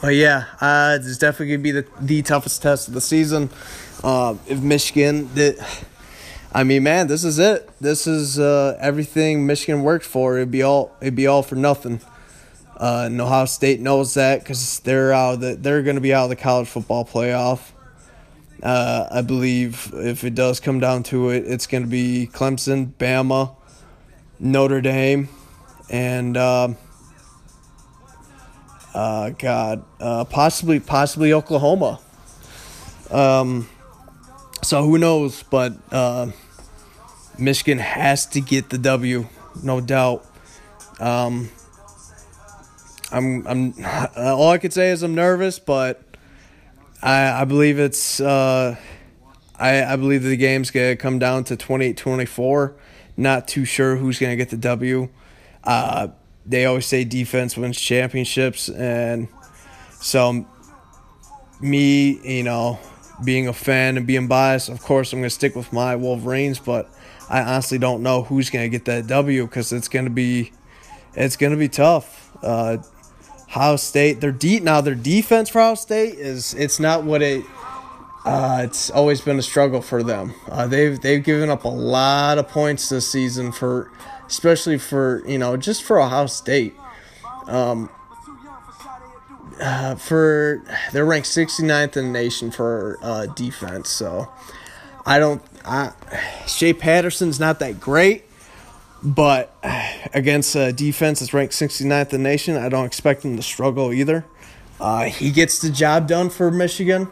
but 0.00 0.14
yeah, 0.14 0.46
uh, 0.60 0.98
it's 1.00 1.18
definitely 1.18 1.56
gonna 1.56 1.62
be 1.62 1.70
the, 1.72 1.86
the 2.00 2.22
toughest 2.22 2.62
test 2.62 2.88
of 2.88 2.94
the 2.94 3.00
season. 3.00 3.50
Uh, 4.02 4.36
if 4.48 4.60
Michigan, 4.60 5.32
the, 5.34 5.64
I 6.52 6.64
mean, 6.64 6.82
man, 6.82 7.06
this 7.06 7.24
is 7.24 7.38
it. 7.38 7.70
This 7.80 8.06
is 8.06 8.38
uh, 8.38 8.76
everything 8.80 9.46
Michigan 9.46 9.82
worked 9.82 10.04
for. 10.04 10.36
It'd 10.36 10.50
be 10.50 10.62
all 10.62 10.94
it'd 11.00 11.14
be 11.14 11.26
all 11.26 11.42
for 11.42 11.54
nothing. 11.54 12.00
Uh, 12.82 13.04
and 13.06 13.20
Ohio 13.20 13.44
State 13.44 13.78
knows 13.78 14.14
that 14.14 14.40
because 14.40 14.80
they're 14.80 15.12
out. 15.12 15.38
The, 15.38 15.54
they're 15.54 15.84
going 15.84 15.94
to 15.94 16.00
be 16.00 16.12
out 16.12 16.24
of 16.24 16.30
the 16.30 16.36
college 16.36 16.66
football 16.66 17.04
playoff. 17.04 17.70
Uh, 18.60 19.06
I 19.08 19.22
believe 19.22 19.92
if 19.94 20.24
it 20.24 20.34
does 20.34 20.58
come 20.58 20.80
down 20.80 21.04
to 21.04 21.30
it, 21.30 21.44
it's 21.46 21.68
going 21.68 21.84
to 21.84 21.88
be 21.88 22.28
Clemson, 22.32 22.92
Bama, 22.94 23.54
Notre 24.40 24.80
Dame, 24.80 25.28
and 25.90 26.36
uh, 26.36 26.70
uh, 28.94 29.30
God, 29.30 29.84
uh, 30.00 30.24
possibly 30.24 30.80
possibly 30.80 31.32
Oklahoma. 31.32 32.00
Um, 33.12 33.68
so 34.64 34.82
who 34.82 34.98
knows? 34.98 35.44
But 35.44 35.74
uh, 35.92 36.32
Michigan 37.38 37.78
has 37.78 38.26
to 38.26 38.40
get 38.40 38.70
the 38.70 38.78
W, 38.78 39.28
no 39.62 39.80
doubt. 39.80 40.26
Um, 40.98 41.48
I'm 43.12 43.46
I'm 43.46 43.74
all 44.16 44.50
I 44.50 44.58
could 44.58 44.72
say 44.72 44.90
is 44.90 45.02
I'm 45.02 45.14
nervous, 45.14 45.58
but 45.58 46.02
I 47.02 47.42
I 47.42 47.44
believe 47.44 47.78
it's 47.78 48.20
uh, 48.20 48.76
I 49.58 49.84
I 49.84 49.96
believe 49.96 50.22
the 50.22 50.36
game's 50.36 50.70
gonna 50.70 50.96
come 50.96 51.18
down 51.18 51.44
to 51.44 51.56
28-24. 51.56 52.74
Not 53.16 53.46
too 53.46 53.64
sure 53.64 53.96
who's 53.96 54.18
gonna 54.18 54.36
get 54.36 54.48
the 54.50 54.56
W. 54.56 55.08
Uh, 55.62 56.08
they 56.44 56.64
always 56.64 56.86
say 56.86 57.04
defense 57.04 57.56
wins 57.56 57.78
championships, 57.78 58.68
and 58.68 59.28
so 60.00 60.46
me, 61.60 62.18
you 62.24 62.42
know, 62.42 62.80
being 63.24 63.46
a 63.46 63.52
fan 63.52 63.96
and 63.96 64.06
being 64.06 64.26
biased, 64.26 64.68
of 64.68 64.80
course 64.80 65.12
I'm 65.12 65.20
gonna 65.20 65.30
stick 65.30 65.54
with 65.54 65.72
my 65.72 65.94
Wolverines, 65.96 66.58
but 66.58 66.90
I 67.28 67.42
honestly 67.42 67.78
don't 67.78 68.02
know 68.02 68.22
who's 68.22 68.50
gonna 68.50 68.68
get 68.68 68.86
that 68.86 69.06
W 69.06 69.46
because 69.46 69.72
it's 69.72 69.88
gonna 69.88 70.10
be 70.10 70.52
it's 71.14 71.36
gonna 71.36 71.56
be 71.56 71.68
tough. 71.68 72.30
Uh, 72.42 72.78
Ohio 73.52 73.76
State, 73.76 74.22
their 74.22 74.32
deep 74.32 74.62
now 74.62 74.80
their 74.80 74.94
defense 74.94 75.50
for 75.50 75.60
Ohio 75.60 75.74
State 75.74 76.14
is 76.14 76.54
it's 76.54 76.80
not 76.80 77.04
what 77.04 77.20
it. 77.20 77.44
Uh, 78.24 78.62
it's 78.64 78.88
always 78.88 79.20
been 79.20 79.38
a 79.38 79.42
struggle 79.42 79.82
for 79.82 80.02
them. 80.02 80.32
Uh, 80.48 80.66
they've 80.66 80.98
they've 80.98 81.22
given 81.22 81.50
up 81.50 81.64
a 81.64 81.68
lot 81.68 82.38
of 82.38 82.48
points 82.48 82.88
this 82.88 83.10
season 83.10 83.52
for, 83.52 83.90
especially 84.26 84.78
for 84.78 85.22
you 85.26 85.36
know 85.36 85.58
just 85.58 85.82
for 85.82 86.00
Ohio 86.00 86.26
State. 86.26 86.74
Um, 87.46 87.90
uh, 89.60 89.96
for 89.96 90.62
they're 90.92 91.04
ranked 91.04 91.28
69th 91.28 91.96
in 91.98 92.06
the 92.06 92.10
nation 92.10 92.50
for 92.50 92.98
uh, 93.02 93.26
defense. 93.26 93.90
So 93.90 94.32
I 95.04 95.18
don't. 95.18 95.42
I, 95.62 95.92
Shea 96.46 96.72
Patterson's 96.72 97.38
not 97.38 97.58
that 97.58 97.80
great. 97.80 98.24
But 99.02 99.54
against 100.14 100.54
a 100.54 100.72
defense 100.72 101.20
that's 101.20 101.34
ranked 101.34 101.54
69th 101.54 102.02
in 102.02 102.08
the 102.08 102.18
nation, 102.18 102.56
I 102.56 102.68
don't 102.68 102.86
expect 102.86 103.24
him 103.24 103.36
to 103.36 103.42
struggle 103.42 103.92
either. 103.92 104.24
Uh, 104.80 105.04
he 105.04 105.30
gets 105.30 105.60
the 105.60 105.70
job 105.70 106.08
done 106.08 106.28
for 106.30 106.50
Michigan. 106.50 107.08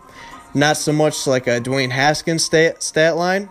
Not 0.55 0.77
so 0.77 0.93
much 0.93 1.27
like 1.27 1.47
a 1.47 1.61
Dwayne 1.61 1.91
Haskins 1.91 2.45
stat, 2.45 2.83
stat 2.83 3.17
line. 3.17 3.49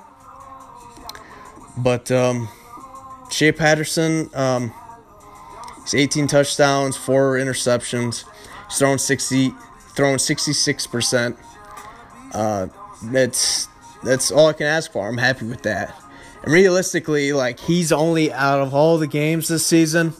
But 1.77 2.11
um, 2.11 2.49
Shea 3.31 3.53
Patterson, 3.53 4.29
um, 4.33 4.73
he's 5.83 5.95
18 5.95 6.27
touchdowns, 6.27 6.97
four 6.97 7.37
interceptions. 7.37 8.25
He's 8.67 8.77
throwing 8.77 8.97
60, 8.97 9.53
throwing 9.95 10.17
66%. 10.17 11.37
Uh, 12.33 12.67
that's 13.03 13.67
that's 14.03 14.31
all 14.31 14.47
I 14.47 14.53
can 14.53 14.67
ask 14.67 14.91
for. 14.91 15.07
I'm 15.07 15.17
happy 15.17 15.45
with 15.45 15.61
that. 15.63 15.95
And 16.43 16.53
realistically, 16.53 17.33
like 17.33 17.59
he's 17.59 17.91
only 17.91 18.31
out 18.31 18.61
of 18.61 18.73
all 18.73 18.97
the 18.97 19.07
games 19.07 19.47
this 19.47 19.65
season, 19.65 20.13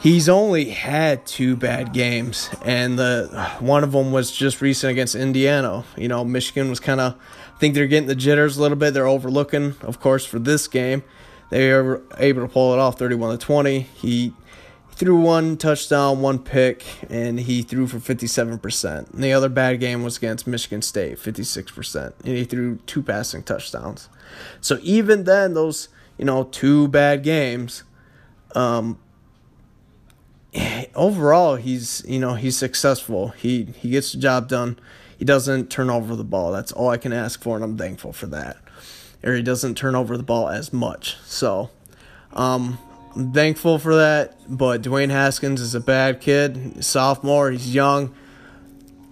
he's 0.00 0.28
only 0.28 0.66
had 0.70 1.24
two 1.26 1.56
bad 1.56 1.92
games, 1.92 2.50
and 2.62 2.98
the 2.98 3.48
one 3.60 3.84
of 3.84 3.92
them 3.92 4.12
was 4.12 4.30
just 4.30 4.60
recent 4.60 4.90
against 4.90 5.14
Indiana. 5.14 5.84
You 5.96 6.08
know, 6.08 6.24
Michigan 6.24 6.68
was 6.68 6.80
kind 6.80 7.00
of, 7.00 7.14
I 7.54 7.58
think 7.58 7.74
they're 7.74 7.86
getting 7.86 8.08
the 8.08 8.14
jitters 8.14 8.56
a 8.56 8.62
little 8.62 8.76
bit. 8.76 8.92
They're 8.92 9.06
overlooking, 9.06 9.76
of 9.82 10.00
course, 10.00 10.26
for 10.26 10.38
this 10.38 10.68
game. 10.68 11.02
They 11.50 11.72
were 11.72 12.02
able 12.18 12.42
to 12.42 12.48
pull 12.48 12.72
it 12.72 12.78
off, 12.78 12.98
thirty-one 12.98 13.38
to 13.38 13.44
twenty. 13.44 13.80
He 13.80 14.32
threw 14.94 15.16
one 15.16 15.56
touchdown, 15.56 16.20
one 16.20 16.38
pick, 16.38 16.84
and 17.10 17.40
he 17.40 17.62
threw 17.62 17.86
for 17.86 17.98
57%. 17.98 19.12
And 19.12 19.24
the 19.24 19.32
other 19.32 19.48
bad 19.48 19.80
game 19.80 20.02
was 20.04 20.16
against 20.16 20.46
Michigan 20.46 20.82
State, 20.82 21.18
56%. 21.18 22.12
And 22.20 22.36
he 22.36 22.44
threw 22.44 22.76
two 22.86 23.02
passing 23.02 23.42
touchdowns. 23.42 24.08
So 24.60 24.78
even 24.82 25.24
then, 25.24 25.54
those, 25.54 25.88
you 26.16 26.24
know, 26.24 26.44
two 26.44 26.86
bad 26.88 27.24
games, 27.24 27.82
um, 28.54 28.98
overall, 30.94 31.56
he's, 31.56 32.04
you 32.06 32.20
know, 32.20 32.34
he's 32.34 32.56
successful. 32.56 33.30
He, 33.30 33.64
he 33.64 33.90
gets 33.90 34.12
the 34.12 34.18
job 34.18 34.48
done. 34.48 34.78
He 35.18 35.24
doesn't 35.24 35.70
turn 35.70 35.90
over 35.90 36.14
the 36.14 36.24
ball. 36.24 36.52
That's 36.52 36.70
all 36.70 36.90
I 36.90 36.98
can 36.98 37.12
ask 37.12 37.42
for, 37.42 37.56
and 37.56 37.64
I'm 37.64 37.76
thankful 37.76 38.12
for 38.12 38.26
that. 38.26 38.58
Or 39.24 39.34
he 39.34 39.42
doesn't 39.42 39.76
turn 39.76 39.94
over 39.96 40.16
the 40.16 40.22
ball 40.22 40.48
as 40.48 40.72
much. 40.72 41.16
So, 41.24 41.70
um, 42.32 42.78
I'm 43.16 43.32
thankful 43.32 43.78
for 43.78 43.96
that. 43.96 44.36
But 44.48 44.82
Dwayne 44.82 45.10
Haskins 45.10 45.60
is 45.60 45.74
a 45.74 45.80
bad 45.80 46.20
kid, 46.20 46.84
sophomore. 46.84 47.50
He's 47.50 47.74
young, 47.74 48.14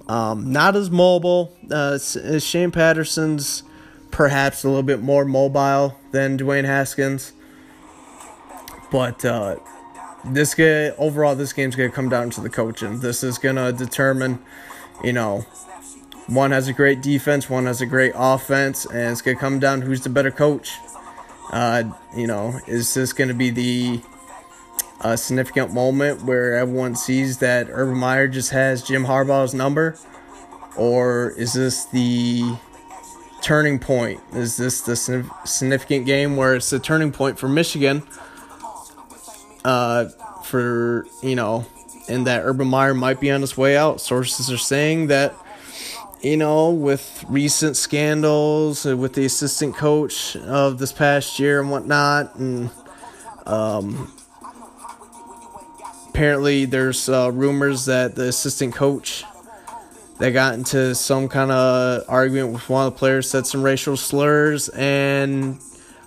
um, 0.08 0.52
not 0.52 0.76
as 0.76 0.90
mobile. 0.90 1.56
Uh, 1.70 1.98
Shane 1.98 2.70
Patterson's 2.70 3.62
perhaps 4.10 4.64
a 4.64 4.68
little 4.68 4.82
bit 4.82 5.00
more 5.00 5.24
mobile 5.24 5.98
than 6.10 6.36
Dwayne 6.36 6.64
Haskins. 6.64 7.32
But 8.90 9.24
uh, 9.24 9.56
this 10.24 10.54
game 10.54 10.92
overall, 10.98 11.34
this 11.34 11.52
game's 11.52 11.76
gonna 11.76 11.90
come 11.90 12.08
down 12.08 12.30
to 12.30 12.40
the 12.40 12.50
coaching. 12.50 13.00
This 13.00 13.24
is 13.24 13.38
gonna 13.38 13.72
determine, 13.72 14.38
you 15.02 15.12
know, 15.12 15.46
one 16.26 16.50
has 16.50 16.68
a 16.68 16.72
great 16.72 17.00
defense, 17.02 17.48
one 17.48 17.66
has 17.66 17.80
a 17.80 17.86
great 17.86 18.12
offense, 18.14 18.84
and 18.84 19.12
it's 19.12 19.22
gonna 19.22 19.38
come 19.38 19.58
down 19.58 19.82
who's 19.82 20.02
the 20.02 20.10
better 20.10 20.30
coach. 20.30 20.76
Uh, 21.52 21.84
you 22.16 22.26
know, 22.26 22.58
is 22.66 22.94
this 22.94 23.12
gonna 23.12 23.34
be 23.34 23.50
the 23.50 24.00
uh, 25.02 25.16
significant 25.16 25.72
moment 25.72 26.22
where 26.24 26.54
everyone 26.54 26.96
sees 26.96 27.38
that 27.38 27.68
Urban 27.70 27.98
Meyer 27.98 28.26
just 28.28 28.50
has 28.50 28.82
Jim 28.82 29.04
Harbaugh's 29.04 29.54
number, 29.54 29.96
or 30.76 31.30
is 31.36 31.52
this 31.52 31.84
the 31.86 32.56
turning 33.42 33.78
point? 33.78 34.20
Is 34.32 34.56
this 34.56 34.80
the 34.80 34.96
significant 35.44 36.06
game 36.06 36.36
where 36.36 36.54
it's 36.54 36.70
the 36.70 36.78
turning 36.78 37.12
point 37.12 37.38
for 37.38 37.48
Michigan? 37.48 38.02
uh, 39.64 40.06
for 40.44 41.06
you 41.22 41.36
know, 41.36 41.66
and 42.08 42.26
that 42.26 42.42
Urban 42.44 42.68
Meyer 42.68 42.94
might 42.94 43.20
be 43.20 43.30
on 43.30 43.40
his 43.40 43.56
way 43.56 43.76
out. 43.76 44.00
Sources 44.00 44.50
are 44.50 44.58
saying 44.58 45.08
that 45.08 45.34
you 46.22 46.36
know, 46.36 46.70
with 46.70 47.24
recent 47.28 47.76
scandals 47.76 48.86
uh, 48.86 48.96
with 48.96 49.14
the 49.14 49.24
assistant 49.24 49.74
coach 49.74 50.36
of 50.36 50.78
this 50.78 50.92
past 50.92 51.38
year 51.40 51.60
and 51.60 51.70
whatnot, 51.70 52.36
and 52.36 52.70
um, 53.44 54.12
apparently 56.08 56.64
there's 56.64 57.08
uh, 57.08 57.30
rumors 57.32 57.86
that 57.86 58.14
the 58.14 58.28
assistant 58.28 58.72
coach 58.72 59.24
that 60.18 60.30
got 60.30 60.54
into 60.54 60.94
some 60.94 61.28
kind 61.28 61.50
of 61.50 62.04
argument 62.08 62.52
with 62.52 62.68
one 62.68 62.86
of 62.86 62.92
the 62.92 62.98
players 62.98 63.28
said 63.28 63.44
some 63.44 63.62
racial 63.62 63.96
slurs 63.96 64.68
and 64.68 65.58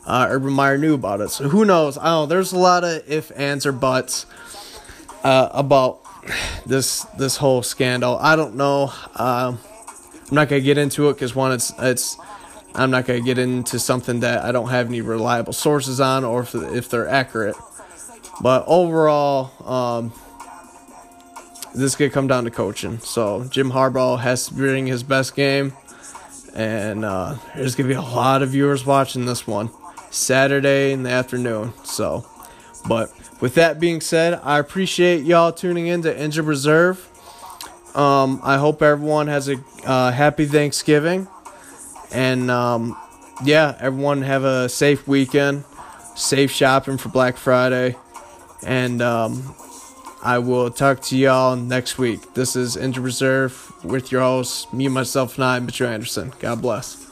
uh, 0.06 0.28
Urban 0.30 0.54
Meyer 0.54 0.78
knew 0.78 0.94
about 0.94 1.20
it. 1.20 1.30
So 1.30 1.50
who 1.50 1.66
knows? 1.66 1.98
I 1.98 2.06
don't 2.06 2.14
know. 2.14 2.26
There's 2.28 2.54
a 2.54 2.58
lot 2.58 2.86
of 2.86 3.04
if, 3.10 3.32
ands, 3.36 3.66
or 3.66 3.74
buts 3.74 4.26
uh, 5.24 5.50
about 5.52 6.00
this 6.66 7.02
this 7.18 7.36
whole 7.38 7.64
scandal. 7.64 8.18
I 8.18 8.38
don't 8.38 8.56
know. 8.56 8.94
Uh, 9.14 9.58
I'm 10.30 10.36
not 10.36 10.50
gonna 10.50 10.62
get 10.62 10.78
into 10.78 11.10
it 11.10 11.14
because 11.14 11.36
one, 11.36 11.52
it's 11.52 11.72
it's. 11.80 12.18
I'm 12.74 12.92
not 12.92 13.06
gonna 13.06 13.22
get 13.22 13.38
into 13.38 13.80
something 13.80 14.20
that 14.20 14.44
I 14.44 14.52
don't 14.52 14.70
have 14.70 14.88
any 14.88 15.02
reliable 15.02 15.54
sources 15.54 16.02
on, 16.02 16.24
or 16.26 16.42
if, 16.42 16.54
if 16.56 16.90
they're 16.90 17.08
accurate. 17.08 17.56
But 18.42 18.66
overall, 18.68 19.52
um, 19.66 20.12
this 21.74 21.96
could 21.96 22.12
come 22.12 22.28
down 22.28 22.44
to 22.46 22.52
coaching. 22.52 23.00
So 23.00 23.46
Jim 23.46 23.72
Harbaugh 23.72 24.20
has 24.20 24.48
to 24.48 24.54
bring 24.54 24.88
his 24.88 25.04
best 25.04 25.36
game, 25.36 25.74
and 26.54 27.06
uh, 27.06 27.36
there's 27.56 27.76
gonna 27.76 27.90
be 27.90 27.96
a 27.96 28.02
lot 28.02 28.42
of 28.42 28.50
viewers 28.50 28.86
watching 28.86 29.26
this 29.26 29.48
one. 29.48 29.70
Saturday 30.12 30.92
in 30.92 31.04
the 31.04 31.10
afternoon. 31.10 31.74
So, 31.84 32.26
but 32.88 33.12
with 33.42 33.56
that 33.56 33.80
being 33.80 34.02
said, 34.02 34.40
I 34.44 34.60
appreciate 34.60 35.24
y'all 35.24 35.52
tuning 35.52 35.88
in 35.88 36.02
to 36.04 36.20
Injured 36.20 36.46
Reserve. 36.46 37.10
Um, 37.96 38.42
I 38.44 38.58
hope 38.58 38.82
everyone 38.82 39.28
has 39.28 39.48
a 39.48 39.56
uh, 39.86 40.12
happy 40.12 40.46
Thanksgiving, 40.46 41.30
and 42.12 42.52
um, 42.52 42.98
yeah, 43.44 43.78
everyone 43.80 44.22
have 44.24 44.44
a 44.44 44.68
safe 44.68 45.08
weekend, 45.08 45.64
safe 46.16 46.52
shopping 46.52 46.98
for 46.98 47.08
Black 47.10 47.38
Friday, 47.38 47.96
and 48.66 49.02
um, 49.02 49.56
I 50.22 50.40
will 50.40 50.72
talk 50.72 51.02
to 51.04 51.18
y'all 51.18 51.56
next 51.56 51.98
week. 51.98 52.34
This 52.34 52.58
is 52.58 52.76
Injured 52.76 53.04
Reserve 53.04 53.72
with 53.86 54.12
your 54.12 54.22
host, 54.22 54.74
me, 54.74 54.90
myself, 54.90 55.36
and 55.36 55.46
I, 55.46 55.60
Mitchell 55.60 55.88
Anderson. 55.88 56.34
God 56.40 56.62
bless. 56.62 57.05